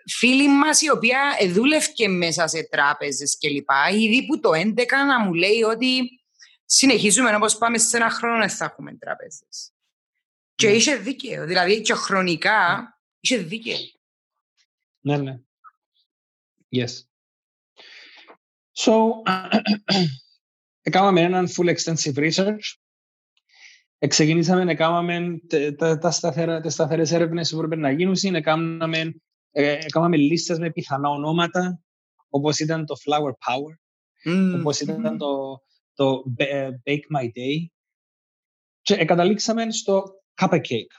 φίλη 0.09 0.49
μας 0.49 0.81
η 0.81 0.91
οποία 0.91 1.21
δούλευε 1.49 2.09
μέσα 2.09 2.47
σε 2.47 2.69
τράπεζες 2.71 3.39
κλπ. 3.41 3.71
Ήδη 3.93 4.27
που 4.27 4.41
το 4.41 4.51
11 4.55 4.75
να 5.07 5.21
μου 5.21 5.35
λέει 5.35 5.63
ότι 5.63 6.21
συνεχίζουμε 6.65 7.35
όπως 7.35 7.59
πάμε 7.59 7.79
σε 7.79 7.97
ένα 7.97 8.11
χρόνο 8.11 8.39
δεν 8.39 8.51
θα 8.51 8.65
έχουμε 8.65 8.95
τράπεζες. 8.95 9.73
Και 10.55 10.69
Ναι. 10.69 10.75
είχε 10.75 10.97
δίκαιο. 10.97 11.47
Δηλαδή 11.47 11.81
και 11.81 11.93
χρονικά 11.95 12.89
είχε 13.21 13.37
δίκαιο. 13.37 13.77
Ναι, 15.01 15.17
ναι. 15.17 15.39
Yes. 16.73 16.89
So, 18.77 18.93
έκαναμε 20.83 21.21
έναν 21.21 21.49
full 21.57 21.75
extensive 21.77 22.31
research. 22.33 22.75
Εξεκινήσαμε, 23.99 24.73
έκαναμε 24.73 25.41
τε- 25.47 25.77
τα, 25.79 25.99
τα 25.99 26.11
σταθερά, 26.11 26.61
τις 26.61 26.73
σταθερές 26.73 27.13
έρευνες 27.13 27.51
που 27.51 27.57
έπρεπε 27.57 27.77
να 27.77 27.91
γίνουν. 27.91 28.35
Έκαναμε, 28.35 28.99
ε, 28.99 29.11
έκαναμε 29.63 30.17
λίστες 30.17 30.59
με 30.59 30.71
πιθανά 30.71 31.09
ονόματα, 31.09 31.81
όπως 32.29 32.59
ήταν 32.59 32.87
το 32.87 32.95
Flower 33.05 33.31
Power, 33.31 33.75
Μμμ. 34.25 34.61
όπως 34.61 34.81
ήταν 34.81 35.19
το, 35.19 35.63
το 35.95 36.23
Ba- 36.39 36.47
ε, 36.47 36.71
Bake 36.85 37.19
My 37.19 37.25
Day. 37.25 37.67
Και 38.81 38.95
ε, 38.95 39.05
καταλήξαμε 39.05 39.71
στο 39.71 40.05
Cupcake. 40.41 40.93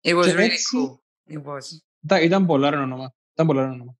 It 0.00 0.18
was 0.18 0.24
και 0.24 0.32
really 0.32 0.38
έτσι- 0.38 0.76
cool. 0.76 1.34
It 1.34 1.42
was. 1.44 1.60
Ήταν, 2.04 2.22
ήταν 2.22 2.46
πολλά 2.46 2.66
ωραίο 2.66 2.82
όνομα. 2.82 3.14
Ήταν 3.32 3.46
πολλά 3.46 3.60
ωραίο 3.60 3.72
όνομα. 3.72 3.96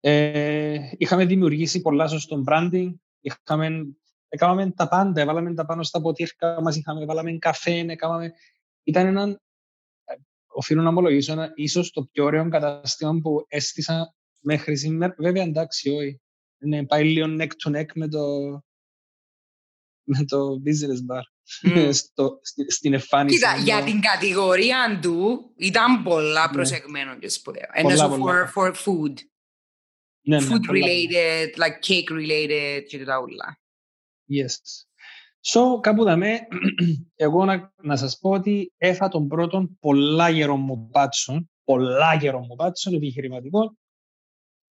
Ε, 0.00 0.90
είχαμε 0.98 1.24
δημιουργήσει 1.24 1.80
πολλά 1.80 2.08
στο 2.08 2.42
branding. 2.46 2.94
Είχαμε, 3.20 3.86
έκαναμε 4.28 4.70
τα 4.70 4.88
πάντα. 4.88 5.20
Έβαλαμε 5.20 5.54
τα 5.54 5.66
πάνω 5.66 5.82
στα 5.82 6.00
ποτήρκα 6.00 6.62
μας. 6.62 6.76
Είχαμε, 6.76 7.04
βάλαμε 7.04 7.32
καφέ. 7.38 7.78
Έκαναμε, 7.78 8.32
ήταν 8.82 9.06
ένα, 9.06 9.22
ε, 9.22 9.40
οφείλω 10.60 10.82
να 10.82 10.88
ομολογήσω, 10.88 11.32
ένα, 11.32 11.52
ίσως 11.54 11.90
το 11.90 12.04
πιο 12.12 12.24
ωραίο 12.24 12.48
καταστήμα 12.48 13.18
που 13.22 13.44
έστησα 13.48 14.14
μέχρι 14.38 14.76
σήμερα. 14.76 15.14
Βέβαια, 15.18 15.42
εντάξει, 15.42 15.90
όχι. 15.90 16.20
Είναι, 16.62 16.86
πάει 16.86 17.04
λίγο 17.04 17.26
neck 17.40 17.48
to 17.66 17.76
neck 17.80 17.86
με 17.94 18.08
το, 18.08 18.26
με 20.02 20.24
το 20.24 20.62
business 20.64 21.14
bar. 21.14 21.22
Μμ. 21.62 21.90
στο, 22.00 22.38
στη- 22.42 22.70
στην 22.72 22.92
εμφάνιση. 22.92 23.36
Κοίτα, 23.36 23.50
ενώ- 23.52 23.62
για 23.62 23.82
την 23.84 24.00
κατηγορία 24.00 24.98
του 25.02 25.50
ήταν 25.56 26.02
πολλά 26.02 26.46
Ναι. 26.46 26.52
προσεγμένο 26.52 27.18
και 27.18 27.28
σπουδαίο. 27.28 27.66
Πολλά, 27.82 27.94
Ενώ 28.04 28.14
for, 28.14 28.18
πολλά. 28.18 28.52
for 28.56 28.72
food. 28.74 29.14
Ναι, 30.26 30.40
ναι, 30.40 30.46
Food 30.46 30.60
πολλά. 30.66 30.86
related, 30.86 31.46
like 31.56 31.86
cake 31.88 32.10
related 32.20 32.82
και 32.88 33.04
τα 33.04 33.20
ούλα. 33.20 33.60
Yes. 34.32 34.84
So, 35.42 35.80
κάπου 35.80 36.04
δαμέ, 36.04 36.40
εγώ 37.14 37.44
να, 37.44 37.72
να 37.82 37.96
σας 37.96 38.18
πω 38.18 38.30
ότι 38.30 38.72
έφα 38.76 39.08
τον 39.08 39.28
πρώτον 39.28 39.78
πολλά 39.80 40.28
γερό 40.28 40.56
μου 40.56 40.88
πάτσον, 40.90 41.50
πολλά 41.64 42.14
γερό 42.14 42.38
μου 42.38 42.56
πάτσον 42.56 42.94
επιχειρηματικό, 42.94 43.76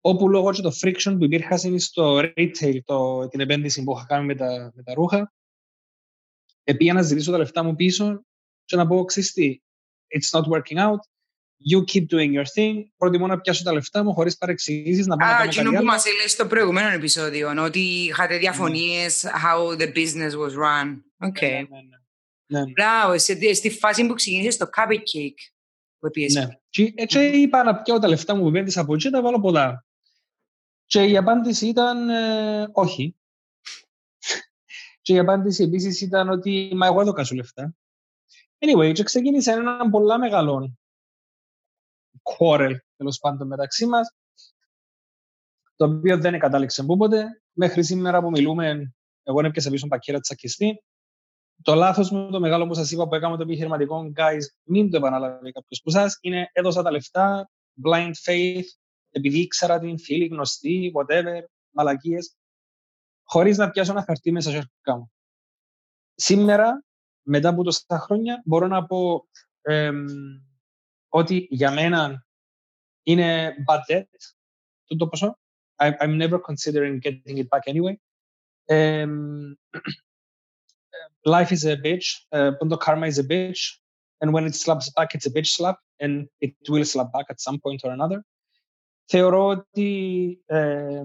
όπου 0.01 0.29
λόγω 0.29 0.51
και 0.51 0.61
το 0.61 0.71
friction 0.81 1.15
που 1.17 1.23
υπήρχε 1.23 1.77
στο 1.77 2.17
retail, 2.17 2.79
το, 2.85 3.27
την 3.27 3.39
επένδυση 3.39 3.83
που 3.83 3.93
είχα 3.95 4.05
κάνει 4.05 4.25
με 4.25 4.35
τα, 4.35 4.71
με 4.75 4.83
τα 4.83 4.93
ρούχα, 4.93 5.33
επήγα 6.63 6.93
να 6.93 7.01
ζητήσω 7.01 7.31
τα 7.31 7.37
λεφτά 7.37 7.63
μου 7.63 7.75
πίσω 7.75 8.23
και 8.65 8.75
να 8.75 8.87
πω, 8.87 9.03
ξέρεις 9.03 9.31
τι, 9.31 9.61
it's 10.07 10.39
not 10.39 10.43
working 10.43 10.77
out, 10.77 10.99
you 11.71 11.83
keep 11.93 12.05
doing 12.15 12.31
your 12.33 12.45
thing, 12.55 12.73
προτιμώ 12.97 13.27
να 13.27 13.39
πιάσω 13.39 13.63
τα 13.63 13.73
λεφτά 13.73 14.03
μου 14.03 14.13
χωρίς 14.13 14.37
παρεξηγήσεις, 14.37 15.07
να 15.07 15.15
πάω 15.17 15.27
να 15.29 15.33
Α, 15.33 15.37
κάνω 15.37 15.49
εκείνο 15.49 15.63
κάτι 15.63 15.75
που 15.75 15.81
άλλο. 15.81 15.91
μας 15.91 16.05
έλεγες 16.05 16.31
στο 16.31 16.47
προηγούμενο 16.47 16.89
επεισόδιο, 16.89 17.63
ότι 17.63 17.79
είχατε 17.79 18.37
διαφωνίες 18.37 19.25
how 19.25 19.77
the 19.81 19.87
business 19.93 20.31
was 20.31 20.51
run. 20.51 21.01
OK. 21.17 21.41
Ναι, 21.41 21.47
ναι, 21.49 21.57
ναι. 21.61 21.97
Ναι. 22.59 22.71
Μπράβο, 22.71 23.17
σε- 23.19 23.53
στη 23.53 23.69
φάση 23.69 24.07
που 24.07 24.13
ξεκίνησες 24.13 24.57
το 24.57 24.65
Cup 24.77 25.05
A 25.05 25.14
Cake 25.14 25.51
που 25.99 26.09
πήγες. 26.11 26.33
Ναι. 26.33 26.47
Και 26.69 26.93
έτσι 26.95 27.19
είπα 27.19 27.63
να 27.63 27.81
πιάω 27.81 27.99
τα 27.99 28.07
λεφτά 28.07 28.35
μου 28.35 28.41
που 28.41 28.47
επένδυσα 28.47 28.81
από 28.81 28.93
εκεί, 28.93 29.09
τα 29.09 29.21
βάλω 29.21 29.39
ποτά. 29.39 29.85
Και 30.85 31.03
η 31.03 31.17
απάντηση 31.17 31.67
ήταν 31.67 32.09
ε, 32.09 32.67
όχι. 32.71 33.15
και 35.01 35.13
η 35.13 35.19
απάντηση 35.19 35.63
επίσης 35.63 36.01
ήταν 36.01 36.29
ότι 36.29 36.71
μα 36.75 36.85
εγώ 36.85 37.01
έδωκα 37.01 37.23
σου 37.23 37.35
λεφτά. 37.35 37.75
Anyway, 38.59 38.91
και 38.93 39.03
ξεκίνησε 39.03 39.51
ένα 39.51 39.89
πολλά 39.89 40.19
μεγάλο 40.19 40.77
quarrel 42.23 42.75
τέλος 42.95 43.17
πάντων 43.17 43.47
μεταξύ 43.47 43.85
μας, 43.85 44.15
το 45.75 45.85
οποίο 45.85 46.17
δεν 46.17 46.39
κατάληξε 46.39 46.83
πούποτε. 46.83 47.41
Μέχρι 47.51 47.83
σήμερα 47.83 48.21
που 48.21 48.29
μιλούμε, 48.29 48.93
εγώ 49.23 49.45
έπιασα 49.45 49.69
πίσω 49.69 49.87
πακέρα 49.87 50.19
τσακιστή. 50.19 50.83
Το 51.61 51.73
λάθος 51.75 52.11
μου, 52.11 52.31
το 52.31 52.39
μεγάλο 52.39 52.67
που 52.67 52.73
σας 52.73 52.91
είπα 52.91 53.07
που 53.07 53.15
έκανα 53.15 53.37
το 53.37 53.43
επιχειρηματικό, 53.43 54.11
guys, 54.15 54.41
μην 54.63 54.89
το 54.89 54.97
επαναλάβει 54.97 55.51
κάποιος 55.51 55.81
που 55.83 55.89
σας, 55.89 56.17
είναι 56.21 56.49
έδωσα 56.51 56.81
τα 56.83 56.91
λεφτά, 56.91 57.49
blind 57.85 58.11
faith, 58.25 58.63
επειδή 59.09 59.39
ήξερα 59.39 59.79
την 59.79 59.99
φίλη, 59.99 60.25
γνωστή, 60.25 60.91
whatever, 60.95 61.41
μαλακίες, 61.69 62.35
χωρίς 63.23 63.57
να 63.57 63.69
πιάσω 63.69 63.91
ένα 63.91 64.03
χαρτί 64.03 64.31
μέσα 64.31 64.49
στο 64.49 64.57
αρχικά 64.57 64.97
μου. 64.97 65.11
Σήμερα, 66.15 66.83
μετά 67.21 67.49
από 67.49 67.63
τόσα 67.63 67.99
χρόνια, 67.99 68.41
μπορώ 68.45 68.67
να 68.67 68.85
πω 68.85 69.27
εμ, 69.61 70.05
ότι 71.13 71.47
για 71.49 71.71
μένα 71.71 72.25
είναι 73.03 73.55
bad 73.67 73.93
debt, 73.93 74.03
το 74.85 74.95
το 74.95 75.07
ποσό. 75.07 75.37
I, 75.75 75.91
I'm 75.99 76.17
never 76.17 76.39
considering 76.39 76.99
getting 76.99 77.37
it 77.37 77.47
back 77.49 77.73
anyway. 77.73 77.95
Εμ, 78.65 79.53
life 81.25 81.51
is 81.51 81.65
a 81.65 81.77
bitch, 81.77 82.07
uh, 82.31 82.51
the 82.69 82.77
karma 82.77 83.07
is 83.07 83.19
a 83.19 83.23
bitch, 83.23 83.61
and 84.19 84.33
when 84.33 84.45
it 84.45 84.55
slaps 84.55 84.89
back, 84.95 85.09
it's 85.15 85.25
a 85.25 85.33
bitch 85.35 85.51
slap, 85.57 85.77
and 85.99 86.27
it 86.45 86.55
will 86.69 86.85
slap 86.85 87.09
back 87.15 87.27
at 87.29 87.39
some 87.39 87.57
point 87.63 87.81
or 87.83 87.91
another. 87.91 88.19
Θεωρώ 89.05 89.45
ότι 89.45 90.41
ε, 90.45 91.03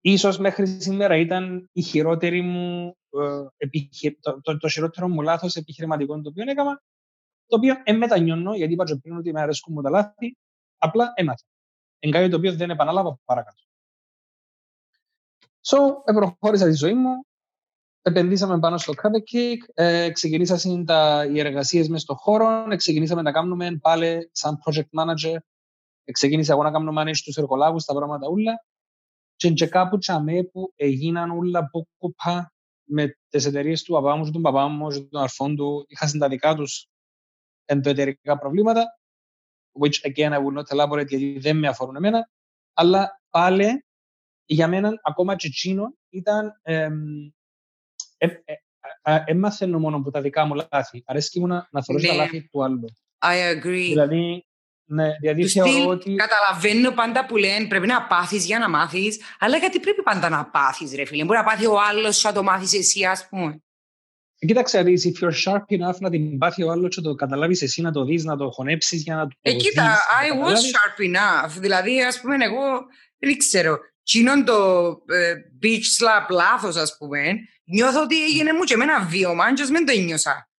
ίσως 0.00 0.38
μέχρι 0.38 0.66
σήμερα 0.66 1.16
ήταν 1.16 1.68
η 1.72 1.82
χειρότερη 1.82 2.40
μου, 2.40 2.96
ε, 3.10 3.46
επιχει... 3.56 4.18
το, 4.20 4.40
το, 4.40 4.56
το 4.56 4.68
χειρότερο 4.68 5.08
μου 5.08 5.22
λάθος 5.22 5.56
επιχειρηματικό 5.56 6.20
το 6.20 6.28
οποίο 6.28 6.44
έκανα, 6.50 6.82
το 7.48 7.56
οποίο 7.56 7.74
δεν 7.84 7.96
μετανιώνω, 7.96 8.54
γιατί 8.54 8.72
είπα 8.72 8.84
και 8.84 8.96
πριν 8.96 9.16
ότι 9.16 9.32
με 9.32 9.40
αρέσκουν 9.40 9.74
μου 9.74 9.82
τα 9.82 9.90
λάθη, 9.90 10.36
απλά 10.78 11.12
έμαθα. 11.14 11.44
Εν 11.98 12.10
κάτι 12.10 12.28
το 12.28 12.36
οποίο 12.36 12.52
δεν 12.54 12.70
επαναλάβω 12.70 13.20
παρακάτω. 13.24 13.62
So, 15.60 15.78
προχώρησα 16.14 16.64
τη 16.64 16.74
ζωή 16.74 16.94
μου, 16.94 17.26
επενδύσαμε 18.02 18.58
πάνω 18.58 18.78
στο 18.78 18.92
Cupcake, 19.02 19.72
ε, 19.74 20.10
ξεκινήσαμε 20.10 20.84
τα, 20.84 21.26
οι 21.32 21.38
εργασίες 21.38 21.88
μες 21.88 22.02
στον 22.02 22.16
χώρο, 22.16 22.76
ξεκινήσαμε 22.76 23.22
να 23.22 23.32
κάνουμε 23.32 23.78
πάλι 23.80 24.30
σαν 24.32 24.58
project 24.64 25.00
manager, 25.00 25.36
ξεκίνησα 26.12 26.52
εγώ 26.52 26.62
να 26.62 26.70
κάνω 26.70 26.92
manage 27.02 27.18
τους 27.24 27.36
εργολάβους, 27.36 27.84
τα 27.84 27.94
πράγματα 27.94 28.26
όλα 28.26 28.64
και, 29.36 29.50
και 29.50 29.66
κάπου 29.66 29.98
τσαμέ 29.98 30.44
που 30.44 30.72
έγιναν 30.76 31.30
όλα 31.30 31.68
που 31.70 31.88
κουπά 31.98 32.52
με 32.84 33.18
τις 33.28 33.44
εταιρείες 33.44 33.82
του 33.82 33.92
παπά 33.92 34.16
μου 34.16 34.24
και 34.24 34.30
του 34.30 34.40
παπά 34.40 34.68
μου 34.68 34.88
και 34.88 35.00
των 35.00 35.22
αρφών 35.22 35.56
του, 35.56 35.84
είχαν 35.88 36.18
τα 36.18 36.28
δικά 36.28 36.54
τους 36.54 36.88
ενδοεταιρικά 37.68 38.38
προβλήματα, 38.38 38.98
which 39.80 40.10
again 40.10 40.32
I 40.32 40.38
will 40.38 40.58
not 40.58 40.76
elaborate 40.76 41.08
γιατί 41.08 41.38
δεν 41.38 41.56
με 41.56 41.68
αφορούν 41.68 41.96
εμένα, 41.96 42.30
αλλά 42.72 43.20
πάλι 43.30 43.84
για 44.44 44.68
μένα 44.68 45.00
ακόμα 45.02 45.36
και 45.36 45.46
εκείνο 45.46 45.94
ήταν 46.08 46.60
εμ, 46.62 46.94
ε, 48.16 48.26
ε, 48.26 48.54
ε, 49.02 49.22
ε, 49.26 49.34
μαθαίνω 49.34 49.78
μόνο 49.78 49.96
από 49.96 50.10
τα 50.10 50.20
δικά 50.20 50.44
μου 50.44 50.54
λάθη. 50.70 51.02
Αρέσκει 51.06 51.40
μου 51.40 51.46
να, 51.46 51.68
να 51.70 51.82
θεωρώ 51.82 52.02
τα 52.02 52.12
Ναι. 52.12 52.18
λάθη 52.18 52.48
του 52.48 52.64
άλλου. 52.64 52.84
I 53.18 53.56
agree. 53.56 53.88
Δηλαδή, 53.88 54.46
ναι, 54.84 55.16
δηλαδή 55.20 55.42
Του 55.42 55.48
θεωρώ 55.48 55.70
στυλ, 55.70 55.88
ότι... 55.88 56.14
Καταλαβαίνω 56.14 56.90
πάντα 56.90 57.26
που 57.26 57.36
λένε 57.36 57.66
πρέπει 57.66 57.86
να 57.86 58.06
πάθεις 58.06 58.46
για 58.46 58.58
να 58.58 58.68
μάθεις, 58.68 59.20
αλλά 59.38 59.56
γιατί 59.56 59.80
πρέπει 59.80 60.02
πάντα 60.02 60.28
να 60.28 60.50
πάθεις 60.50 60.94
ρε 60.94 61.04
φίλε. 61.04 61.24
Μπορεί 61.24 61.38
να 61.38 61.44
πάθει 61.44 61.66
ο 61.66 61.80
άλλος 61.80 62.20
και 62.20 62.28
να 62.28 62.34
το 62.34 62.42
μάθεις 62.42 62.74
εσύ 62.74 63.04
ας 63.04 63.28
πούμε. 63.28 63.62
Κοίταξε, 64.46 64.82
δεις, 64.82 65.04
if 65.06 65.22
you're 65.24 65.44
sharp 65.44 65.64
enough 65.68 65.98
να 65.98 66.10
την 66.10 66.38
πάθει 66.38 66.62
ο 66.62 66.70
άλλος 66.70 66.94
και 66.94 67.00
το 67.00 67.14
καταλάβεις 67.14 67.62
εσύ, 67.62 67.82
να 67.82 67.92
το 67.92 68.04
δεις, 68.04 68.24
να 68.24 68.36
το 68.36 68.50
χωνέψεις 68.50 69.02
για 69.02 69.14
να 69.14 69.26
το 69.26 69.36
Ε, 69.42 69.52
δεις, 69.52 69.62
κοίτα, 69.62 69.82
να 69.82 69.90
I 69.96 70.32
was 70.32 70.36
καταλάβεις. 70.36 70.70
sharp 70.70 71.00
enough. 71.02 71.60
Δηλαδή, 71.60 72.02
ας 72.02 72.20
πούμε, 72.20 72.44
εγώ 72.44 72.62
δεν 73.18 73.36
ξέρω. 73.38 73.78
Τσίνον 74.02 74.44
το 74.44 74.88
ε, 75.08 75.34
beach 75.62 75.66
slap 75.98 76.30
λάθος, 76.30 76.76
ας 76.76 76.96
πούμε, 76.98 77.32
νιώθω 77.64 78.02
ότι 78.02 78.24
έγινε 78.24 78.52
μου 78.52 78.62
και 78.62 78.74
εμένα 78.74 79.04
βίωμα, 79.04 79.54
και 79.54 79.62
ας 79.62 79.70
μην 79.70 79.86
το 79.86 79.92
ένιωσα. 79.92 80.50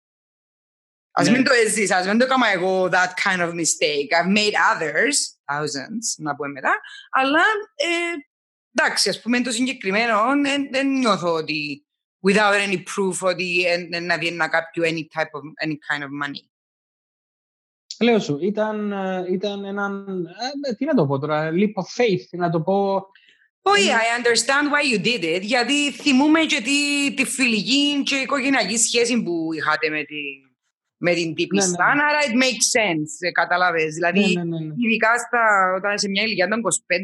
Ας 1.12 1.28
Ναι. 1.30 1.36
μην 1.36 1.44
το 1.46 1.52
έζησα, 1.66 1.98
ας 1.98 2.06
μην 2.06 2.18
το 2.18 2.26
έκανα 2.26 2.52
εγώ 2.52 2.90
that 2.92 3.14
kind 3.24 3.40
of 3.40 3.50
mistake. 3.54 4.10
I've 4.20 4.38
made 4.38 4.54
others, 4.76 5.16
thousands, 5.46 6.06
να 6.18 6.36
πούμε 6.36 6.48
μετά, 6.50 6.80
αλλά 7.12 7.40
ε, 7.76 7.88
εντάξει, 8.76 9.10
ας 9.10 9.22
πούμε 9.22 9.42
το 9.42 9.52
συγκεκριμένο 9.52 10.22
δεν, 10.44 10.68
δεν 10.72 10.88
νιώθω 10.88 11.34
ότι 11.34 11.84
without 12.28 12.54
any 12.68 12.78
proof 12.78 13.18
ότι 13.22 13.66
εν- 13.66 13.94
εν- 13.94 14.06
να 14.06 14.18
διένα 14.18 14.48
κάποιο 14.48 14.84
any 14.84 15.06
type 15.20 15.32
of, 15.40 15.68
any 15.68 15.74
kind 15.74 16.04
of 16.04 16.28
money. 16.28 16.44
Λέω 18.02 18.20
σου, 18.20 18.38
ήταν, 18.42 18.92
ε, 18.92 19.26
ήταν 19.32 19.64
έναν, 19.66 20.26
ε, 20.70 20.74
τι 20.76 20.86
να 20.86 20.94
το 20.94 21.06
πω 21.08 21.20
τώρα, 21.20 21.50
leap 21.54 21.74
of 21.74 22.04
faith, 22.04 22.26
να 22.32 22.50
το 22.50 22.62
πω, 22.62 23.06
Όχι, 23.62 23.88
I 23.90 24.20
understand 24.20 24.66
why 24.74 24.94
you 24.94 25.06
did 25.06 25.36
it, 25.36 25.42
γιατί 25.42 25.92
θυμούμε 25.92 26.40
και 26.40 26.62
τη, 26.62 27.14
τη 27.14 27.26
φιλική 27.26 28.04
και 28.04 28.16
οικογενειακή 28.16 28.78
σχέση 28.78 29.24
που 29.24 29.50
είχατε 29.54 29.90
με, 29.90 30.04
τη, 30.04 30.16
με 30.98 31.14
την 31.14 31.34
τύπιστα, 31.34 31.96
ναι. 31.96 32.02
άρα 32.04 32.20
it 32.28 32.34
makes 32.44 32.68
sense, 32.80 33.12
ε, 33.20 33.32
καταλάβες. 33.32 33.94
Δηλαδή, 33.94 34.34
ναι, 34.34 34.44
ναι, 34.44 34.60
ναι. 34.60 34.74
ειδικά 34.78 35.18
στα, 35.18 35.74
όταν 35.78 35.94
είσαι 35.94 36.10
μια 36.10 36.24
ηλικία 36.24 36.48
των 36.48 36.62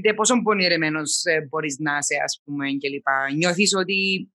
25, 0.09 0.13
πόσο 0.15 0.41
πονηρεμένος 0.41 1.23
ε, 1.23 1.47
μπορείς 1.49 1.77
να 1.79 1.97
είσαι, 1.97 2.15
ας 2.23 2.41
πούμε, 2.45 2.69
και 2.69 2.89
λοιπά. 2.89 3.31
Νιώθεις 3.35 3.75
ότι, 3.75 4.29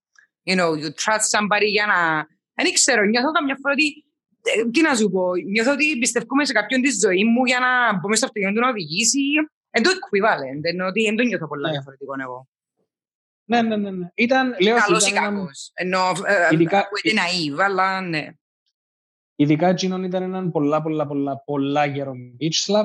you 0.51 0.57
know, 0.61 0.71
you 0.83 0.91
trust 1.03 1.25
somebody 1.39 1.67
για 1.77 1.87
να... 1.87 2.27
Δεν 2.65 2.73
ξέρω, 2.73 3.03
νιώθω 3.05 3.31
καμιά 3.33 3.57
φορά 3.61 3.73
ότι, 3.75 4.05
ε, 4.43 4.71
τι 4.71 4.81
να 4.81 4.95
σου 4.95 5.11
πω, 5.11 5.35
νιώθω 5.35 5.73
ότι 5.73 5.99
πιστεύουμε 5.99 6.45
σε 6.45 6.53
κάποιον 6.53 6.81
της 6.83 6.99
ζωής 6.99 7.25
μου 7.25 7.45
για 7.45 7.59
να 7.59 7.99
μπούμε 7.99 8.17
στο 8.17 8.27
αυτοκίνητο 8.27 8.61
να 8.61 8.69
οδηγήσει. 8.69 9.19
Εν 9.71 9.83
το 9.83 9.91
equivalent, 9.91 10.61
ενώ 10.63 10.87
ότι 10.87 11.03
δεν 11.05 11.17
το 11.17 11.23
νιώθω 11.23 11.47
πολλά 11.49 11.67
Ναι. 11.67 11.73
διαφορετικό 11.73 12.13
εγώ. 12.21 12.49
ναι, 13.45 13.63
ναι, 13.63 13.77
ναι, 13.77 13.91
ναι. 13.91 14.11
Ήταν, 14.15 14.57
λέω 14.61 14.79
σου, 14.79 14.85
Καλός 14.87 15.07
ή 15.07 15.11
ήταν 15.11 15.25
έναν- 15.25 15.39
κακός. 15.41 15.71
Ενώ 15.75 15.99
ε, 16.27 16.49
Ειδικά- 16.53 16.79
ακούγεται 16.79 17.21
naive, 17.21 17.61
αλλά 17.65 18.01
ναι. 18.01 18.29
Ειδικά 19.37 19.69
εκείνον 19.69 20.05
ήταν 20.05 20.23
έναν 20.23 20.51
πολλά, 20.51 20.83
πολλά, 20.83 21.07
πολλά, 21.07 21.43
πολλά 21.45 21.85
γερό 21.87 22.13
beach 22.41 22.73
slap, 22.73 22.85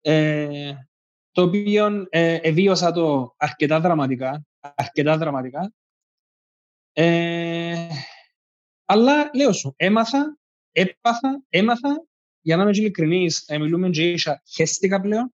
ε, 0.00 0.72
το 1.32 1.42
οποίο 1.42 2.06
ε, 2.10 2.34
εβίωσα 2.42 2.92
το 2.92 3.34
αρκετά 3.36 3.80
δραματικά, 3.80 4.42
αρκετά 4.74 5.16
δραματικά. 5.18 5.72
Ε, 6.92 7.88
αλλά 8.84 9.30
λέω 9.34 9.52
σου, 9.52 9.74
έμαθα, 9.76 10.38
έπαθα, 10.72 11.42
έμαθα, 11.48 12.04
για 12.40 12.56
να 12.56 12.62
είμαι 12.62 12.72
και 12.72 12.80
ειλικρινής, 12.80 13.44
ε, 13.46 13.58
μιλούμε 13.58 13.90
και 13.90 14.10
ίσα, 14.10 14.42
χέστηκα 14.44 15.00
πλέον, 15.00 15.34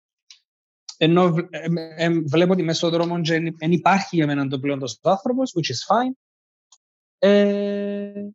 ενώ 0.98 1.34
β- 1.34 1.54
ε, 1.54 1.66
ε, 1.76 2.04
ε, 2.06 2.10
βλέπω 2.10 2.52
ότι 2.52 2.64
μέσα 2.64 2.78
στον 2.78 2.90
δρόμο 2.90 3.20
δεν 3.58 3.72
υπάρχει 3.72 4.16
για 4.16 4.26
μένα 4.26 4.48
το 4.48 4.60
πλέον 4.60 4.80
τόσο 4.80 4.98
άνθρωπος, 5.02 5.54
which 5.56 5.72
is 5.72 5.96
fine. 5.96 6.12
Ε, 7.18 8.28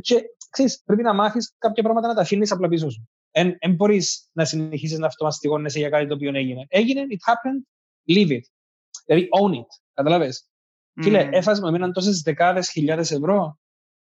και 0.00 0.22
ξέρεις, 0.50 0.82
πρέπει 0.84 1.02
να 1.02 1.14
μάθεις 1.14 1.54
κάποια 1.58 1.82
πράγματα 1.82 2.08
να 2.08 2.14
τα 2.14 2.20
αφήνεις 2.20 2.52
απλά 2.52 2.68
πίσω 2.68 2.90
σου. 2.90 3.08
Δεν 3.30 3.74
μπορείς 3.74 4.28
να 4.32 4.44
συνεχίσεις 4.44 4.98
να 4.98 5.06
αυτομαστιγώνεσαι 5.06 5.78
για 5.78 5.88
κάτι 5.88 6.06
το 6.06 6.14
οποίο 6.14 6.34
έγινε. 6.34 6.66
Έγινε, 6.68 7.06
it 7.08 7.32
happened, 7.32 7.62
leave 8.16 8.30
it. 8.30 8.42
Δηλαδή, 9.06 9.28
own 9.40 9.52
it. 9.52 10.30
Καταλάβες. 10.98 11.04
Φίλε, 11.04 11.24
Μμμ. 11.24 11.32
έφασε 11.32 11.60
με 11.60 11.68
εμένα 11.68 11.90
τόσες 11.90 12.20
δεκάδες 12.20 12.70
χιλιάδες 12.70 13.10
ευρώ. 13.10 13.58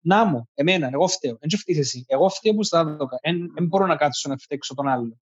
Να 0.00 0.25
μου, 0.25 0.49
εμένα, 0.54 0.88
εγώ 0.92 1.08
φταίω. 1.08 1.37
Δεν 1.40 1.58
φταίεις 1.58 1.78
εσύ. 1.78 2.04
Εγώ 2.08 2.28
φταίω 2.28 2.54
που 2.54 2.62
στα 2.62 2.85
δώκα. 2.85 3.18
Δεν 3.54 3.66
μπορώ 3.66 3.87
να 3.87 3.97
κάτσω 3.97 4.28
να 4.28 4.37
φταίξω 4.37 4.75
τον 4.75 4.88
άλλο. 4.88 5.18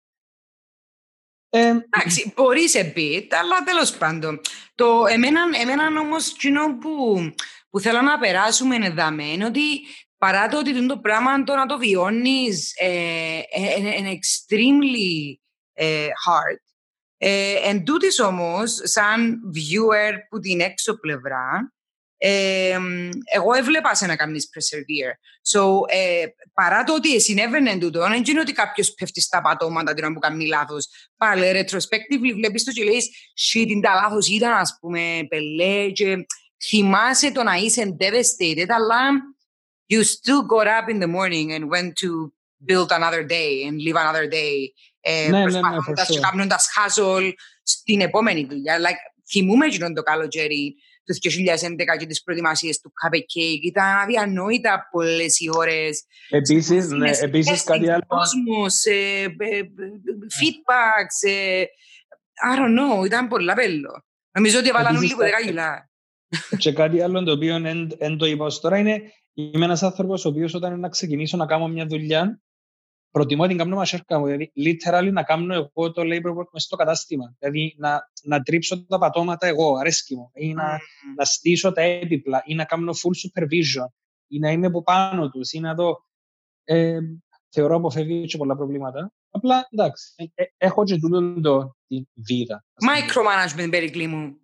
Ε, 1.49 1.69
Εντάξει, 1.69 2.33
μπορείς 2.37 2.71
σε 2.71 2.93
bit, 2.97 3.27
αλλά 3.31 3.65
τέλος 3.65 3.97
πάντων. 3.97 4.41
Το, 4.75 5.07
εμένα, 5.07 5.41
εμένα 5.61 6.01
όμως, 6.01 6.33
εκείνο 6.33 6.79
που, 6.79 7.17
που 7.71 7.81
θέλω 7.81 8.01
να 8.01 8.19
περάσουμε 8.19 8.77
εδώ 8.77 9.09
είναι 9.13 9.45
ότι 9.45 9.61
παρά 10.19 10.49
το 10.49 10.59
ότι 10.59 10.87
το 10.87 10.99
πράγμα 10.99 11.45
το 11.45 11.55
να 11.55 11.67
το 11.67 11.79
βιώνεις 11.79 12.73
ε, 12.77 13.41
ε, 13.51 13.97
είναι 13.99 14.19
extremely 14.19 15.35
ε, 15.73 16.07
hard. 16.07 16.64
Ε, 17.19 17.55
εν 17.69 17.85
τούτης 17.85 18.21
όμως, 18.21 18.81
σαν 18.83 19.41
viewer 19.55 20.13
που 20.29 20.39
την 20.39 20.61
έξω 20.61 20.99
πλευρά, 20.99 21.73
ε, 22.17 22.79
εγώ 23.33 23.53
έβλεπα 23.53 23.95
σε 23.95 24.07
να 24.07 24.17
κάνεις 24.17 24.49
persevere. 24.55 25.13
So, 25.53 25.63
ε, 25.87 26.25
παρά 26.53 26.85
το 26.85 26.95
ότι 26.95 27.21
συνέβαινε 27.21 27.79
τούτο, 27.79 28.01
δεν 28.01 28.23
είναι 28.27 28.41
ότι 28.41 28.53
κάποιος 28.53 28.95
πέφτει 28.95 29.21
στα 29.21 29.41
πατώματα 29.41 29.95
την 29.95 30.05
ώρα 30.05 30.13
που 30.13 30.19
κάνει 30.19 30.47
λάθος. 30.47 30.89
Πάλι, 31.17 31.43
retrospectively, 31.55 32.33
βλέπεις 32.35 32.65
το 32.65 32.73
και 32.73 32.85
λέει, 32.85 33.01
shit, 33.37 33.67
είναι 33.69 33.81
τα 33.81 33.95
λάθος 33.95 34.29
ήταν, 34.29 34.53
ας 34.53 34.77
πούμε, 34.81 35.27
πελέ, 35.29 35.91
και 35.91 36.27
θυμάσαι 36.69 37.33
το 37.33 37.43
να 37.43 37.55
είσαι 37.55 37.97
devastated, 38.01 38.67
αλλά 38.69 39.11
you 39.93 40.01
still 40.03 40.43
got 40.57 40.67
up 40.67 40.89
in 40.89 40.99
the 40.99 41.09
morning 41.09 41.53
and 41.53 41.69
went 41.69 41.93
to 42.03 42.33
build 42.65 42.91
another 42.91 43.23
day 43.23 43.65
and 43.67 43.81
live 43.83 43.97
another 43.97 44.27
day. 44.27 44.73
Ε, 45.07 45.29
Ναι, 45.31 45.39
ναι, 45.39 45.45
ναι, 45.45 45.51
προσπαθώντας 45.61 46.07
for 46.09 46.13
και 46.13 46.19
sure. 46.19 46.29
κάνοντας 46.31 46.69
hustle 46.77 47.33
στην 47.63 48.01
επόμενη 48.01 48.45
δουλειά. 48.51 48.79
Like, 48.79 49.03
θυμούμε 49.31 49.67
εκείνον 49.67 49.95
το 49.95 50.03
καλοκαίρι 50.03 50.75
τους 51.05 51.19
2011 51.19 51.97
και 51.99 52.07
τις 52.07 52.23
προετοιμασίες 52.23 52.81
του 52.81 52.93
Cupcake. 53.05 53.59
Ήταν 53.63 53.97
αδιανόητα 53.97 54.89
πολλές 54.91 55.39
οι 55.41 55.49
ώρες. 55.53 56.05
επίσης, 56.29 56.71
ναι, 56.71 56.81
Συναισθητές, 56.81 57.21
επίσης 57.23 57.65
κάτι 57.65 57.91
άλλο. 57.91 58.03
Κόσμος, 58.07 58.85
ε, 58.85 59.23
ε, 59.39 59.59
ε, 59.59 59.63
feedbacks, 60.39 61.29
ε, 61.29 61.65
I 62.55 62.59
don't 62.59 62.79
know, 63.03 63.05
ήταν 63.07 63.29
πολλά 63.29 63.55
πέλο. 63.55 64.05
Νομίζω 64.33 64.59
ότι 64.59 64.69
έβαλαν 64.69 64.97
όλοι 64.97 64.97
Επίσης, 64.97 65.15
που 65.17 65.23
10 65.23 65.31
κάτι- 65.31 65.47
κιλά. 65.47 65.91
Και 66.59 66.73
κάτι 66.73 67.01
άλλο 67.01 67.23
το 67.23 67.33
οποίο 67.33 67.61
δεν 67.99 68.17
το 68.19 68.27
είπα 68.27 68.45
ως 68.45 68.61
τώρα 68.61 68.79
είναι 68.79 69.03
είμαι 69.35 69.65
ένας 69.65 69.83
άνθρωπος 69.83 70.25
ο 70.25 70.29
οποίος 70.29 70.55
όταν 70.55 70.71
είναι 70.71 70.81
να 70.81 70.89
ξεκινήσω 70.89 71.37
να 71.37 71.47
κάνω 71.47 71.69
μια 71.69 71.87
δουλειά 71.87 72.41
προτιμώ 73.15 73.43
να 73.43 73.49
την 73.49 73.59
κάνω 73.59 73.77
μασέρκα 73.77 74.19
μου. 74.19 74.25
Δηλαδή, 74.25 74.53
literally 74.57 75.11
να 75.13 75.23
κάνω 75.23 75.55
εγώ 75.55 75.93
το 75.93 76.03
labor 76.05 76.39
work 76.39 76.49
μες 76.53 76.63
στο 76.63 76.77
κατάστημα. 76.77 77.35
Δηλαδή, 77.39 77.75
να, 77.79 78.01
να 78.23 78.43
τρίψω 78.43 78.85
τα 78.87 78.99
πατώματα 78.99 79.47
εγώ, 79.47 79.77
αρέσκει 79.77 80.17
μου. 80.17 80.31
Ή 80.35 80.53
να, 80.55 80.65
Μμμ. 80.65 81.15
να 81.17 81.25
στήσω 81.25 81.73
τα 81.73 81.81
έπιπλα, 81.83 82.43
ή 82.47 82.55
να 82.55 82.65
κάνω 82.65 82.93
full 82.93 83.29
supervision, 83.29 83.87
ή 84.27 84.39
να 84.39 84.51
είμαι 84.51 84.67
από 84.67 84.83
πάνω 84.83 85.31
τους, 85.31 85.53
ή 85.53 85.61
να 85.61 85.75
δω... 85.75 86.05
Ε, 86.65 86.99
θεωρώ 87.51 87.77
αποφεύγει 87.77 88.27
και 88.27 88.37
πολλά 88.37 88.57
προβλήματα. 88.57 89.13
Απλά, 89.31 89.69
εντάξει, 89.71 90.15
ε, 90.17 90.25
ε, 90.35 90.45
έχω 90.57 90.85
και 90.85 90.97
τούτο 90.99 91.41
το, 91.41 91.77
τη 91.87 92.03
βίδα. 92.15 92.65
ας 92.75 92.85
πούμε. 92.87 92.93
Micromanagement, 92.99 93.71
Περικλή 93.71 94.07
μου. 94.07 94.37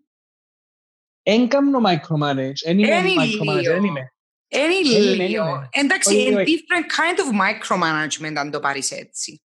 Εν 1.22 1.48
κάνω 1.48 1.78
micromanage, 1.85 2.61
εν 2.64 2.78
είμαι 2.78 2.94
Εν 2.94 3.04
micromanage, 3.04 3.61
λίγο. 3.61 3.72
δεν 3.72 3.85
είμαι. 3.85 4.12
Είναι 4.52 4.74
Είναι, 4.74 5.26
λίγο. 5.26 5.44
είναι. 5.44 5.68
Εντάξει, 5.70 6.14
Όχι, 6.14 6.26
είναι 6.26 6.40
όχι. 6.40 6.64
different 6.64 6.84
kind 7.00 7.18
of 7.18 7.40
micromanagement 7.40 8.34
αν 8.36 8.50
το 8.50 8.60
πάρεις 8.60 8.90
έτσι. 8.90 9.42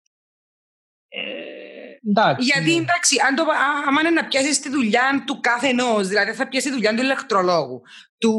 Ε, 1.07 2.09
εντάξει. 2.09 2.45
Γιατί 2.45 2.75
ναι. 2.75 2.81
εντάξει, 2.81 3.15
αν 3.27 3.35
το, 3.35 3.43
α- 3.43 3.87
άμα 3.87 4.01
είναι 4.01 4.09
να 4.09 4.27
πιάσεις 4.27 4.59
τη 4.59 4.69
δουλειά 4.69 5.23
του 5.27 5.39
κάθε 5.39 5.67
ενός, 5.67 6.07
δηλαδή 6.07 6.31
θα 6.31 6.47
πιάσεις 6.47 6.69
τη 6.69 6.75
δουλειά 6.75 6.95
του 6.95 7.01
ηλεκτρολόγου, 7.01 7.81
του, 8.17 8.33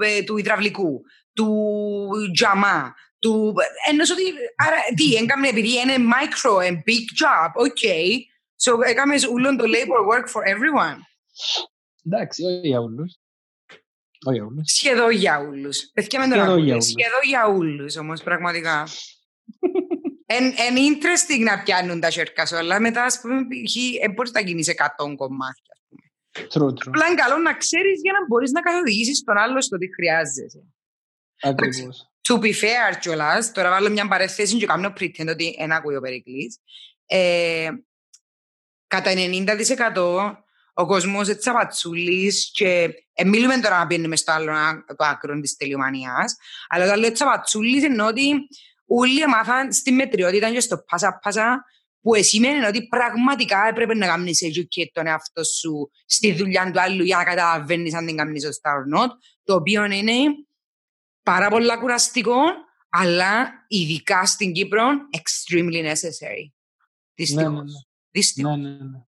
ε, 0.00 0.22
του 0.22 0.36
υδραυλικού, 0.38 1.00
του 1.32 2.30
τζαμά, 2.34 2.94
του... 3.18 3.54
Εννοείς 3.88 4.10
ότι, 4.10 4.22
άρα 4.56 4.76
τι, 4.96 5.14
έκαμε 5.14 5.48
επειδή 5.48 5.80
είναι 5.80 5.94
micro 5.96 6.56
and 6.66 6.76
big 6.76 7.06
job, 7.22 7.66
ok, 7.66 7.84
so 8.62 8.86
έκαμες 8.88 9.24
όλο 9.24 9.56
το 9.56 9.64
labor 9.64 10.14
work 10.14 10.24
for 10.24 10.42
everyone. 10.54 10.98
Εντάξει, 12.06 12.44
όχι 12.44 12.66
για 12.68 12.80
όλους. 12.80 13.18
Όχι 14.26 14.36
για 14.36 14.44
όλους. 14.44 14.72
Σχεδόν 14.72 15.10
για 15.10 15.38
όλους. 15.38 15.90
Παιδιά 15.94 16.18
με 16.18 16.24
τον 16.26 16.34
Σχεδόν 16.34 16.50
ακούτε, 16.52 16.64
για 16.64 16.74
όλους. 16.74 16.84
σχεδόν 16.84 17.20
για 17.24 17.46
όλους 17.46 17.96
όμως 17.96 18.22
πραγματικά. 18.22 18.88
Εν, 20.30 20.44
εν 20.44 20.74
interesting 20.76 21.42
να 21.44 21.62
πιάνουν 21.62 22.00
τα 22.00 22.10
σέρκα 22.10 22.46
σου, 22.46 22.56
αλλά 22.56 22.80
μετά 22.80 23.04
ας 23.04 23.20
πούμε 23.20 23.40
π.χ. 23.40 23.74
δεν 24.00 24.12
μπορείς 24.12 24.30
να 24.32 24.40
γίνεις 24.40 24.68
100 24.68 25.14
κομμάτια. 25.16 25.74
True, 26.32 26.68
true. 26.68 26.86
Απλά 26.86 27.06
είναι 27.06 27.14
καλό 27.14 27.36
να 27.38 27.54
ξέρεις 27.54 28.00
για 28.02 28.12
να 28.12 28.26
μπορείς 28.26 28.50
να 28.50 28.60
καθοδηγήσεις 28.60 29.22
τον 29.24 29.36
άλλο 29.36 29.62
στο 29.62 29.78
τι 29.78 29.94
χρειάζεσαι. 29.94 30.62
Ακριβώς. 31.42 32.10
To 32.28 32.34
be 32.34 32.52
fair 32.52 32.98
κιόλας, 33.00 33.52
τώρα 33.52 33.70
βάλω 33.70 33.90
μια 33.90 34.08
παρέθεση 34.08 34.56
και 34.56 34.66
κάνω 34.66 34.92
pretend 35.00 35.28
ότι 35.28 35.56
δεν 35.58 35.72
ακούει 35.72 35.96
ο 35.96 36.00
Περικλής. 36.00 36.58
Ε, 37.06 37.68
κατά 38.86 39.10
90% 39.14 40.44
ο 40.78 40.86
κόσμος 40.86 41.28
έτσι 41.28 41.48
απατσούλης 41.48 42.50
και 42.52 42.90
ε, 43.12 43.24
μιλούμε 43.24 43.58
τώρα 43.58 43.78
να 43.78 43.86
πιένουμε 43.86 44.16
στο 44.16 44.32
άλλο 44.32 44.52
α- 44.52 44.84
το 44.96 45.04
άκρο 45.04 45.40
της 45.40 45.56
τελειομανίας, 45.56 46.36
αλλά 46.68 46.84
όταν 46.84 46.98
λέω 46.98 47.12
τσαπατσούλης 47.12 47.84
εννοώ 47.84 48.06
ότι 48.06 48.34
όλοι 48.86 49.20
έμαθαν 49.20 49.72
στη 49.72 49.92
μετριότητα 49.92 50.50
και 50.52 50.60
στο 50.60 50.78
πάσα-πάσα 50.78 51.64
που 52.00 52.22
σημαίνει 52.22 52.64
ότι 52.64 52.86
πραγματικά 52.86 53.66
έπρεπε 53.68 53.94
να 53.94 54.06
κάνεις 54.06 54.40
educate 54.44 54.90
τον 54.92 55.06
εαυτό 55.06 55.44
σου 55.44 55.90
στη 56.06 56.32
δουλειά 56.32 56.70
του 56.72 56.80
άλλου 56.80 57.04
για 57.04 57.16
να 57.16 57.24
καταλαβαίνεις 57.24 57.94
αν 57.94 58.06
την 58.06 58.16
κάνεις 58.16 58.42
σωστά 58.42 58.72
or 58.72 58.98
not, 58.98 59.08
το 59.44 59.54
οποίο 59.54 59.84
είναι 59.84 60.12
πάρα 61.22 61.48
πολλά 61.48 61.78
κουραστικό, 61.78 62.36
αλλά 62.90 63.64
ειδικά 63.68 64.26
στην 64.26 64.52
Κύπρο 64.52 64.82
extremely 65.16 65.92
necessary. 65.92 66.44
Ναι, 66.44 67.14
Δυστυχώς. 67.14 67.52
ναι, 67.52 67.60
ναι. 67.62 67.78
Δυστυχώς. 68.10 68.56
Ναι, 68.56 68.68
ναι, 68.68 68.74
ναι. 68.74 69.07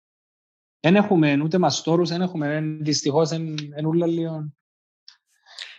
Δεν 0.87 0.96
έχουμε 0.96 1.40
ούτε 1.42 1.59
μαστόρους, 1.59 2.09
δεν 2.09 2.20
έχουμε, 2.20 2.57
εν- 2.57 2.79
δυστυχώς, 2.85 3.31
εν, 3.31 3.55
εν 3.75 3.87
ούλα 3.87 4.07
λίγο. 4.07 4.53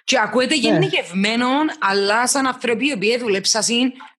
Και 0.04 0.20
ακούεται 0.20 0.56
γενικευμένο, 0.56 1.48
αλλά 1.80 2.28
σαν 2.28 2.48
άνθρωποι 2.48 2.88
οι 2.88 2.92
οποίοι 2.92 3.18
δουλέψαν 3.18 3.64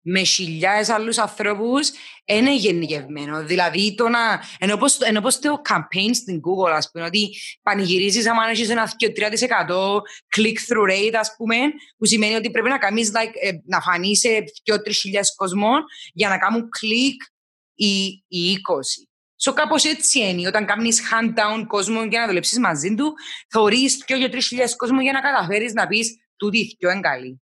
με 0.01 0.23
χιλιάδες 0.23 0.89
άλλους 0.89 1.17
ανθρώπους, 1.17 1.91
είναι 2.25 2.55
γενικευμένο. 2.55 3.43
Δηλαδή, 3.43 3.95
το 3.95 4.09
να, 4.09 4.43
ενώ, 4.59 4.77
πως, 4.77 4.99
ενώ 4.99 5.21
πως 5.21 5.39
το 5.39 5.61
campaign 5.69 6.09
στην 6.13 6.39
Google, 6.39 6.71
ας 6.71 6.89
πούμε, 6.91 7.05
ότι 7.05 7.29
πανηγυρίζεις 7.61 8.27
άμα 8.27 8.49
έχεις 8.49 8.69
ένα 8.69 8.87
2-3% 8.87 10.01
click-through 10.35 10.89
rate, 10.89 11.15
ας 11.19 11.33
πούμε, 11.37 11.55
που 11.97 12.05
σημαίνει 12.05 12.35
ότι 12.35 12.51
πρέπει 12.51 12.69
να 12.69 12.77
κάνεις, 12.77 13.11
like, 13.13 13.33
ε, 13.41 13.51
να 13.65 13.81
φανείς 13.81 14.19
σε 14.19 14.29
2-3 14.63 14.99
χιλιάδες 14.99 15.35
κόσμων 15.35 15.83
για 16.13 16.29
να 16.29 16.37
κάνουν 16.37 16.69
click 16.81 17.31
οι, 17.73 18.23
οι 18.27 18.51
20. 18.51 19.08
So 19.41 19.53
κάπως 19.53 19.83
έτσι 19.83 20.19
είναι. 20.19 20.47
Όταν 20.47 20.65
κάνεις 20.65 21.01
hand 21.11 21.33
down 21.33 21.65
κόσμο 21.67 22.03
για 22.03 22.19
να 22.19 22.27
δουλέψεις 22.27 22.59
μαζί 22.59 22.95
του, 22.95 23.13
θεωρείς 23.49 24.05
και 24.05 24.15
για 24.15 24.29
τρεις 24.29 24.47
χιλιάδες 24.47 24.75
κόσμο 24.75 25.01
για 25.01 25.11
να 25.11 25.21
καταφέρεις 25.21 25.73
να 25.73 25.87
πεις 25.87 26.17
τούτη 26.35 26.75
πιο 26.77 26.89
εγκαλή. 26.89 27.41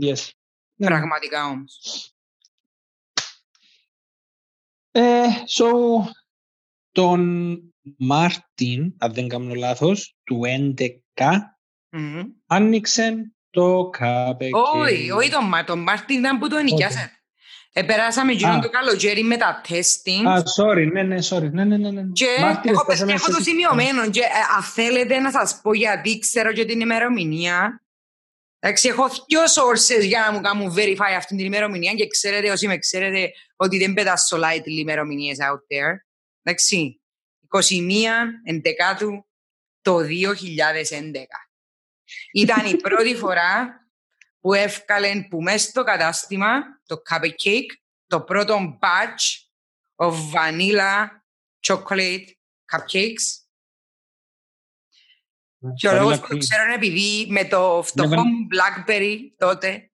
Yes. 0.00 0.30
Πραγματικά 0.76 1.44
όμως. 1.44 2.12
Ε, 4.90 5.26
so, 5.48 5.70
τον 6.92 7.62
Μάρτιν, 7.98 8.94
αν 8.98 9.12
δεν 9.12 9.28
κάνω 9.28 9.54
λάθος, 9.54 10.16
του 10.24 10.40
11, 10.44 10.94
mm-hmm. 11.90 12.24
άνοιξε 12.46 13.32
το 13.50 13.88
Cup 13.88 14.24
A. 14.24 14.48
Όχι, 14.52 15.10
όχι 15.10 15.30
τον, 15.30 15.64
τον 15.66 15.78
Μάρτιν 15.78 16.18
ήταν 16.18 16.38
που 16.38 16.48
το 16.48 16.56
ενοικιάσε. 16.56 17.17
Επεράσαμε 17.78 18.32
γύρω 18.32 18.58
το 18.58 18.70
καλοκαίρι 18.70 19.22
με 19.22 19.36
τα 19.36 19.60
testing. 19.68 20.24
Α, 20.28 20.42
sorry, 20.56 20.92
ναι, 20.92 21.02
ναι, 21.02 21.16
sorry. 21.28 21.50
Ναι, 21.50 21.64
ναι, 21.64 21.76
ναι, 21.76 21.90
ναι. 21.90 22.02
Και 22.12 22.26
έχω, 22.62 22.86
έχω 23.08 23.32
το 23.32 23.42
σημειωμένο 23.42 24.10
και 24.10 24.20
ε, 24.20 24.56
αν 24.56 24.62
θέλετε 24.62 25.18
να 25.18 25.30
σας 25.30 25.60
πω 25.62 25.74
γιατί 25.74 26.18
ξέρω 26.18 26.52
και 26.52 26.64
την 26.64 26.80
ημερομηνία. 26.80 27.82
Εντάξει, 28.58 28.88
έχω 28.88 29.08
δυο 29.08 29.40
sources 29.40 30.04
για 30.06 30.20
να 30.20 30.32
μου 30.32 30.40
κάνουν 30.40 30.74
verify 30.76 31.14
αυτή 31.16 31.36
την 31.36 31.44
ημερομηνία 31.44 31.92
και 31.92 32.06
ξέρετε, 32.06 32.50
όσοι 32.50 32.66
με 32.66 32.78
ξέρετε, 32.78 33.30
ότι 33.56 33.78
δεν 33.78 33.94
πετάσω 33.94 34.36
lightly 34.36 34.78
ημερομηνίες 34.78 35.36
out 35.40 35.74
there. 35.74 35.96
Εντάξει, 36.42 37.00
21 37.48 37.60
εντεκάτου 38.44 39.26
το 39.80 39.96
2011. 39.98 40.04
Ήταν 42.32 42.66
η 42.66 42.76
πρώτη 42.76 43.14
φορά 43.14 43.80
που 44.48 44.54
εύκαλε 44.54 45.26
που 45.30 45.42
μέσα 45.42 45.68
στο 45.68 45.84
κατάστημα 45.84 46.60
το 46.86 46.96
cupcake, 47.10 47.70
το 48.06 48.20
πρώτο 48.20 48.78
batch 48.80 49.24
of 49.96 50.12
vanilla 50.32 51.06
chocolate 51.66 52.24
cupcakes. 52.72 53.26
Και 55.76 55.88
ο 55.88 55.94
λόγος 55.94 56.20
που 56.20 56.26
το 56.28 56.36
ξέρω 56.36 56.62
είναι 56.62 56.74
επειδή 56.74 57.26
με 57.30 57.44
το 57.44 57.82
φτωχό 57.84 58.22
Blackberry 58.52 59.16
τότε 59.36 59.90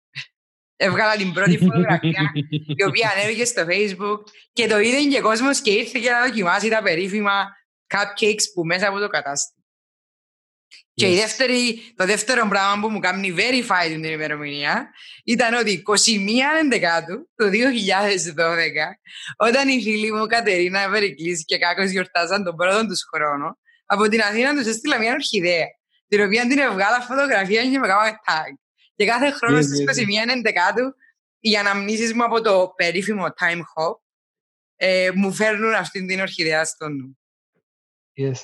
έβγαλα 0.77 1.17
την 1.17 1.33
πρώτη 1.33 1.59
φωτογραφία 1.59 2.33
η 2.77 2.85
οποία 2.85 3.13
ανέβηκε 3.17 3.45
στο 3.45 3.67
facebook 3.69 4.21
και 4.53 4.67
το 4.67 4.79
είδε 4.79 5.09
και 5.09 5.19
ο 5.19 5.23
κόσμος 5.23 5.61
και 5.61 5.71
ήρθε 5.71 5.99
για 5.99 6.13
να 6.13 6.27
δοκιμάσει 6.27 6.69
τα 6.69 6.83
περίφημα 6.83 7.57
cupcakes 7.95 8.45
που 8.55 8.65
μέσα 8.65 8.89
από 8.89 8.99
το 8.99 9.09
κατάστημα. 9.09 9.60
Και 10.95 11.13
η 11.13 11.17
δεύτερη, 11.17 11.93
το 11.97 12.05
δεύτερο 12.05 12.49
πράγμα 12.49 12.81
που 12.81 12.89
μου 12.89 12.99
κάνει 12.99 13.35
verify 13.37 13.87
την 13.89 14.05
ημερομηνία 14.05 14.91
ήταν 15.25 15.55
ότι 15.55 15.83
21 15.87 15.93
Ενδεκάτου 16.61 17.31
το 17.35 17.47
2012, 17.47 17.51
όταν 19.37 19.69
η 19.69 19.83
φίλη 19.83 20.13
μου 20.13 20.27
Κατερίνα 20.27 20.91
Περικλής 20.91 21.45
και 21.45 21.59
κάκος 21.59 21.91
γιορτάζαν 21.91 22.45
τον 22.45 22.57
πρώτο 22.57 22.87
τους 22.87 23.03
χρόνο, 23.15 23.59
από 23.87 24.09
την 24.09 24.21
Αθήνα 24.21 24.55
τους 24.55 24.67
έστειλα 24.67 24.99
μια 24.99 25.13
ορχιδέα, 25.13 25.67
την 26.09 26.25
οποία 26.25 26.47
την 26.47 26.59
έβγαλα 26.59 27.01
φωτογραφία 27.01 27.63
και 27.63 27.79
με 27.79 27.87
κάναμε 27.87 28.11
tag. 28.27 28.55
Και 28.95 29.07
κάθε 29.07 29.31
χρόνο 29.31 29.59
yes, 29.59 29.63
στις 29.63 30.05
21 30.27 30.33
Ενδεκάτου, 30.33 30.95
οι 31.41 31.57
αναμνήσεις 31.57 32.15
μου 32.15 32.25
από 32.25 32.41
το 32.41 32.73
περίφημο 32.77 33.25
Time 33.25 33.59
Hop 33.59 33.95
ε, 34.77 35.11
μου 35.15 35.33
φέρνουν 35.33 35.75
αυτή 35.75 36.07
την 36.07 36.21
ορχιδέα 36.21 36.65
στο 36.65 36.89
νου. 36.89 37.19
Yes. 38.17 38.43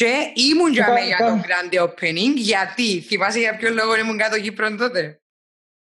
Και 0.00 0.32
ήμουν 0.34 0.72
για 0.72 0.92
μένα 0.92 1.06
για 1.06 1.16
τον 1.16 1.42
Grand 1.44 1.82
Opening, 1.82 2.34
γιατί 2.36 3.00
θυμάσαι 3.00 3.38
για 3.38 3.56
ποιο 3.56 3.70
λόγο 3.70 3.96
ήμουν 3.96 4.16
κάτω 4.16 4.40
Κύπρο 4.40 4.76
τότε; 4.76 5.22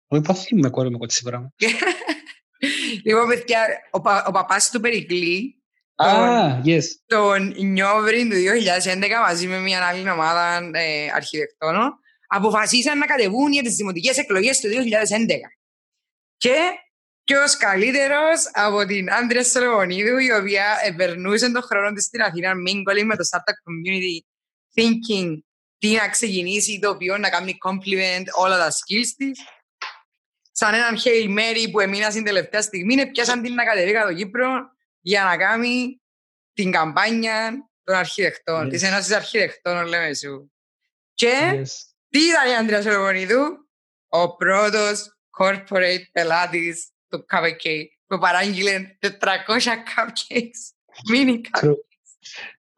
Όχι, 0.07 0.23
πώς 0.23 0.43
θυμάμαι 0.43 0.71
κόρη 0.71 0.91
μου 0.91 0.99
κότσι 0.99 1.23
πράγμα. 1.23 1.53
Λοιπόν, 3.05 3.29
παιδιά, 3.29 3.67
ο, 3.91 4.01
πα, 4.01 4.25
ο 4.29 4.31
παπάς 4.31 4.71
του 4.71 4.81
Περικλή, 4.81 5.63
ah, 5.97 6.61
yes. 6.65 6.83
τον 7.07 7.55
Νιόβριν 7.57 8.31
του 8.31 8.37
2011, 8.37 9.09
μαζί 9.27 9.47
με 9.47 9.59
μια 9.59 9.87
άλλη 9.87 10.11
ομάδα 10.11 10.71
ε, 10.73 11.11
αρχιτεκτόνων, 11.15 11.93
αποφασίσαν 12.27 12.99
να 12.99 13.07
κατεβούν 13.07 13.53
για 13.53 13.63
τις 13.63 13.75
δημοτικές 13.75 14.19
εκλογές 14.19 14.61
του 14.61 14.69
2011. 14.69 14.73
Και 16.37 16.57
Ποιος 17.31 17.57
καλύτερος 17.57 18.51
από 18.53 18.85
την 18.85 19.13
Άντρια 19.13 19.45
Σολομονίδου, 19.45 20.19
η 20.19 20.33
οποία 20.33 20.65
περνούσε 20.97 21.51
τον 21.53 21.63
χρόνο 21.63 21.93
της 21.93 22.05
στην 22.05 22.23
Αθήνα, 22.23 22.55
μίγκολη 22.55 23.05
με 23.05 23.17
το 23.17 23.25
startup 23.31 23.57
community, 23.67 24.19
thinking 24.75 25.39
τι 25.79 25.95
να 25.95 26.09
ξεκινήσει, 26.09 26.79
το 26.79 26.91
οποίο 26.91 27.19
να 27.19 27.31
κάνει 27.31 27.59
compliment 27.69 28.25
όλα 28.33 28.59
τα 28.59 28.71
skills 28.71 29.09
της. 29.17 29.41
Σαν 30.53 30.75
έναν 30.75 30.97
Hail 31.05 31.39
Mary 31.39 31.71
που 31.71 31.81
έμεινα 31.81 32.11
στην 32.11 32.25
τελευταία 32.25 32.63
στιγμή, 32.63 33.11
πιάσαν 33.11 33.43
την 33.43 33.55
να 33.55 33.65
κατεβεί 33.65 33.93
κάτω 33.93 34.15
Κύπρο 34.15 34.51
για 35.01 35.25
να 35.25 35.37
κάνει 35.37 36.01
την 36.53 36.71
καμπάνια 36.71 37.69
των 37.85 37.95
αρχιτεκτών, 37.95 38.67
yes. 38.67 38.71
της 38.71 38.83
Ένωσης 38.83 39.13
Αρχιτεκτών, 39.13 39.87
λέμε 39.87 40.15
σου. 40.15 40.53
Και 41.15 41.51
yes. 41.53 41.69
τι 42.09 42.21
ήταν 42.21 42.51
η 42.51 42.57
Άντρια 42.57 42.83
Σολομονίδου, 42.83 43.69
ο 44.09 44.37
πρώτος 44.37 45.17
corporate 45.39 46.05
πελάτης 46.13 46.93
το 47.11 47.25
cupcake 47.31 47.89
που 48.07 48.19
παράγγειλε 48.19 48.97
400 49.01 49.09
cupcakes, 49.91 50.61
mini 51.13 51.41
cupcakes. 51.51 52.11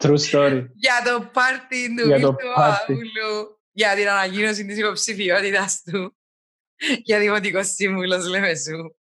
True 0.04 0.18
story. 0.30 0.66
για 0.74 1.02
το 1.04 1.30
πάρτι 1.32 1.94
του 1.94 2.06
Βίλτου 2.06 2.36
Αούλου, 2.56 3.60
για 3.72 3.94
την 3.94 4.08
ανακοίνωση 4.08 4.66
της 4.66 4.78
υποψηφιότητας 4.78 5.82
του 5.82 6.16
για 7.02 7.18
δημοτικό 7.18 7.64
σύμβουλος 7.64 8.26
λέμε 8.26 8.54
σου. 8.54 8.96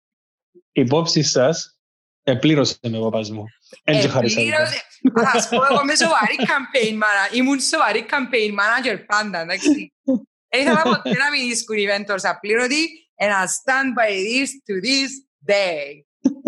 Η 0.51 0.81
υπόψη 0.81 1.23
σας 1.23 1.79
επλήρωσε 2.23 2.77
με 2.81 2.97
ο 2.97 3.01
παπάς 3.01 3.31
μου. 3.31 3.45
Επλήρωσε. 3.83 4.83
Θα 5.13 5.39
σας 5.39 5.49
πω 5.49 5.55
εγώ 5.55 5.81
είμαι 5.81 5.95
σοβαρή 5.95 6.35
campaign 6.39 6.93
manager. 6.93 7.35
Ήμουν 7.35 7.59
σοβαρή 7.59 8.05
campaign 8.09 8.51
manager 8.51 9.03
πάντα, 9.05 9.39
εντάξει. 9.39 9.93
Ήθελα 10.59 10.81
ποτέ 10.81 11.09
να 11.09 11.29
μην 11.29 11.47
δίσκουν 11.47 11.77
οι 11.77 11.85
mentors 11.89 12.23
απλήρωτοι 12.23 13.08
and 13.19 13.31
I 13.33 13.45
stand 13.47 13.95
by 13.95 14.11
this 14.11 14.49
to 14.67 14.81
this 14.81 15.11
day. 15.43 16.05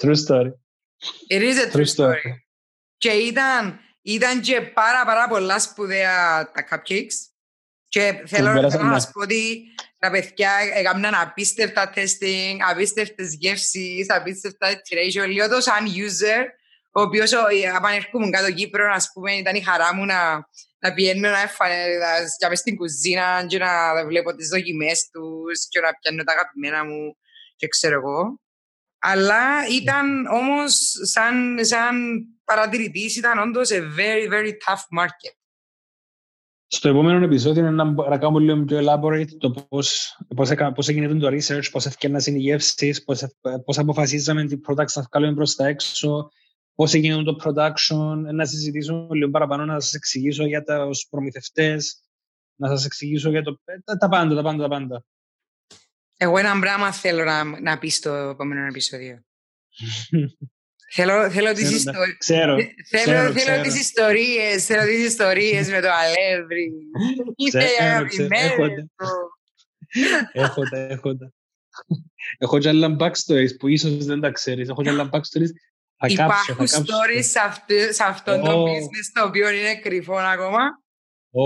true 0.00 0.14
story. 0.14 0.52
It 1.30 1.42
is 1.42 1.58
a 1.58 1.62
true, 1.62 1.72
true 1.72 1.84
story. 1.84 2.20
story. 2.20 2.42
Και 2.98 3.10
ήταν, 3.10 3.80
ήταν 4.02 4.40
και 4.40 4.60
πάρα 4.60 5.04
πάρα 5.04 5.28
πολλά 5.28 5.58
σπουδαία 5.58 6.50
τα 6.52 6.68
cupcakes 6.70 7.28
και 7.88 8.22
θέλω, 8.26 8.70
θέλω 8.70 8.84
να 8.84 9.00
σας 9.00 9.10
πω 9.12 9.20
ότι 9.20 9.64
τα 9.98 10.10
παιδιά 10.10 10.50
έκαναν 10.74 11.14
απίστευτα 11.14 11.92
testing, 11.94 12.56
απίστευτες 12.70 13.34
γεύσεις, 13.34 14.10
απίστευτα 14.10 14.68
iteration, 14.70 15.26
λίγο 15.26 15.48
το 15.48 15.60
σαν 15.60 15.86
user, 15.86 16.44
ο 16.92 17.00
οποίος 17.00 17.32
όταν 17.76 17.92
έρχομαι 17.94 18.30
κάτω 18.30 18.52
Κύπρο, 18.52 18.92
ας 18.92 19.10
πούμε, 19.12 19.32
ήταν 19.32 19.54
η 19.54 19.60
χαρά 19.60 19.94
μου 19.94 20.04
να, 20.04 20.48
να 20.78 20.94
πηγαίνω 20.94 21.28
να 21.28 21.36
για 22.38 22.48
μες 22.48 22.58
στην 22.58 22.76
κουζίνα 22.76 23.46
και 23.46 23.58
να 23.58 24.06
βλέπω 24.06 24.34
τις 24.34 24.48
δοκιμές 24.48 25.08
τους 25.12 25.68
και 25.68 25.80
να 25.80 25.92
πιάνω 25.92 26.24
τα 26.24 26.32
αγαπημένα 26.32 26.84
μου 26.84 27.16
και 27.56 27.68
ξέρω 27.68 27.94
εγώ. 27.94 28.40
Αλλά 28.98 29.68
ήταν 29.80 30.26
όμως 30.26 30.92
σαν, 31.02 31.64
σαν 31.64 31.96
παρατηρητής 32.44 33.16
ήταν 33.16 33.38
όντως 33.38 33.70
a 33.72 33.80
very 33.98 34.32
very 34.32 34.50
tough 34.50 35.00
market. 35.00 35.32
Στο 36.70 36.88
επόμενο 36.88 37.24
επεισόδιο 37.24 37.66
είναι 37.66 37.84
να 38.08 38.18
κάνουμε 38.18 38.40
λίγο 38.40 38.64
πιο 38.64 38.78
elaborate 38.78 39.28
το 39.38 39.50
πώς, 39.50 40.18
πώς, 40.36 40.50
πώς 40.74 40.88
έγινε 40.88 41.18
το 41.18 41.28
research, 41.28 41.70
πώς 41.70 41.86
ευκαιρνάς 41.86 42.26
οι 42.26 42.38
γεύσεις, 42.38 43.04
πώς, 43.04 43.24
πώς 43.64 43.78
αποφασίζαμε 43.78 44.44
τι 44.44 44.56
products 44.66 44.92
να 44.94 45.06
βγάλουμε 45.10 45.34
προς 45.34 45.54
τα 45.54 45.66
έξω, 45.66 46.30
Πώς 46.78 46.94
έγινε 46.94 47.22
το 47.22 47.36
production, 47.44 48.16
να 48.32 48.44
συζητήσω 48.44 49.08
λίγο 49.10 49.30
παραπάνω, 49.30 49.64
να 49.64 49.80
σας 49.80 49.94
εξηγήσω 49.94 50.46
για 50.46 50.62
του 50.62 50.90
προμηθευτές, 51.10 52.02
να 52.54 52.68
σας 52.68 52.84
εξηγήσω 52.84 53.30
για 53.30 53.42
το. 53.42 53.60
Τα, 53.84 53.96
τα, 53.96 54.08
πάντα, 54.08 54.34
τα 54.34 54.42
πάντα, 54.42 54.62
τα 54.62 54.68
πάντα. 54.68 55.04
Εγώ 56.16 56.38
ένα 56.38 56.58
πράγμα 56.60 56.92
θέλω 56.92 57.24
να, 57.24 57.60
να 57.60 57.78
πεις 57.78 57.96
στο 57.96 58.10
επόμενο 58.10 58.66
επεισόδιο. 58.66 59.24
θέλω, 60.94 61.30
θέλω 61.30 61.52
τις 61.52 61.70
ιστορίες. 61.70 62.16
Ξέρω, 62.18 62.56
θέλω, 62.88 63.32
θέλω 63.32 63.62
τις 63.62 63.80
ιστορίες, 63.80 64.66
θέλω 64.66 64.86
τις 64.86 65.06
ιστορίες 65.06 65.68
με 65.70 65.80
το 65.80 65.88
αλεύρι. 65.90 66.72
Είστε 67.36 67.64
οι 67.64 67.84
αγαπημένοι 67.84 68.90
Έχω 70.32 70.62
τα, 70.62 70.78
έχω 70.78 71.16
τα. 71.16 71.32
Έχω 72.38 72.58
και 72.58 72.68
άλλα 72.68 72.96
backstories 73.00 73.58
που 73.58 73.68
ίσως 73.68 74.04
δεν 74.04 74.20
τα 74.20 74.30
ξέρεις. 74.30 74.68
Έχω 74.68 74.82
και 74.82 74.88
άλλα 74.88 75.08
backstories 75.12 75.50
Θα 76.00 76.06
κάψω, 76.06 76.52
Υπάρχουν 76.52 76.68
θα 76.68 76.76
κάψω. 76.76 76.94
stories 76.96 77.24
σε, 77.24 77.38
αυτό, 77.38 77.74
σε 77.90 78.04
αυτόν 78.04 78.44
το 78.44 78.52
Ω. 78.52 78.64
business 78.64 79.10
το 79.12 79.24
οποίο 79.24 79.48
είναι 79.50 79.74
κρυφό 79.74 80.16
ακόμα. 80.16 80.60
Ω, 81.30 81.44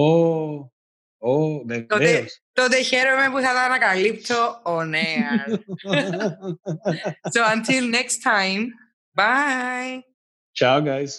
ω, 1.18 1.64
βεβαίως. 1.64 2.40
Τότε 2.52 2.82
χαίρομαι 2.82 3.30
που 3.30 3.40
θα 3.40 3.52
τα 3.52 3.62
ανακαλύψω 3.62 4.62
on 4.64 4.94
air. 4.94 5.58
so 7.34 7.40
until 7.54 7.90
next 7.90 8.22
time, 8.22 8.66
bye! 9.14 10.00
Ciao, 10.54 10.80
guys. 10.82 11.12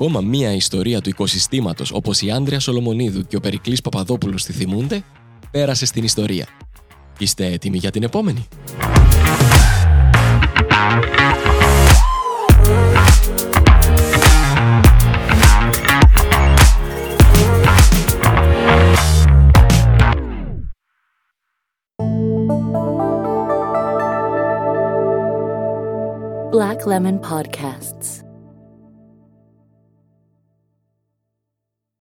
Ακόμα 0.00 0.20
μία 0.20 0.52
ιστορία 0.52 1.00
του 1.00 1.08
οικοσυστήματος 1.08 1.92
όπως 1.92 2.22
η 2.22 2.30
Άντρια 2.30 2.60
Σολομονίδου 2.60 3.22
και 3.22 3.36
ο 3.36 3.40
Περικλής 3.40 3.80
Παπαδόπουλος 3.80 4.44
τη 4.44 4.52
θυμούνται, 4.52 5.02
πέρασε 5.50 5.86
στην 5.86 6.04
ιστορία. 6.04 6.46
Είστε 7.18 7.46
έτοιμοι 7.46 7.78
για 7.78 7.90
την 7.90 8.02
επόμενη; 8.02 8.48
Black 26.52 26.80
Lemon 26.90 27.18
Podcasts. 27.30 28.27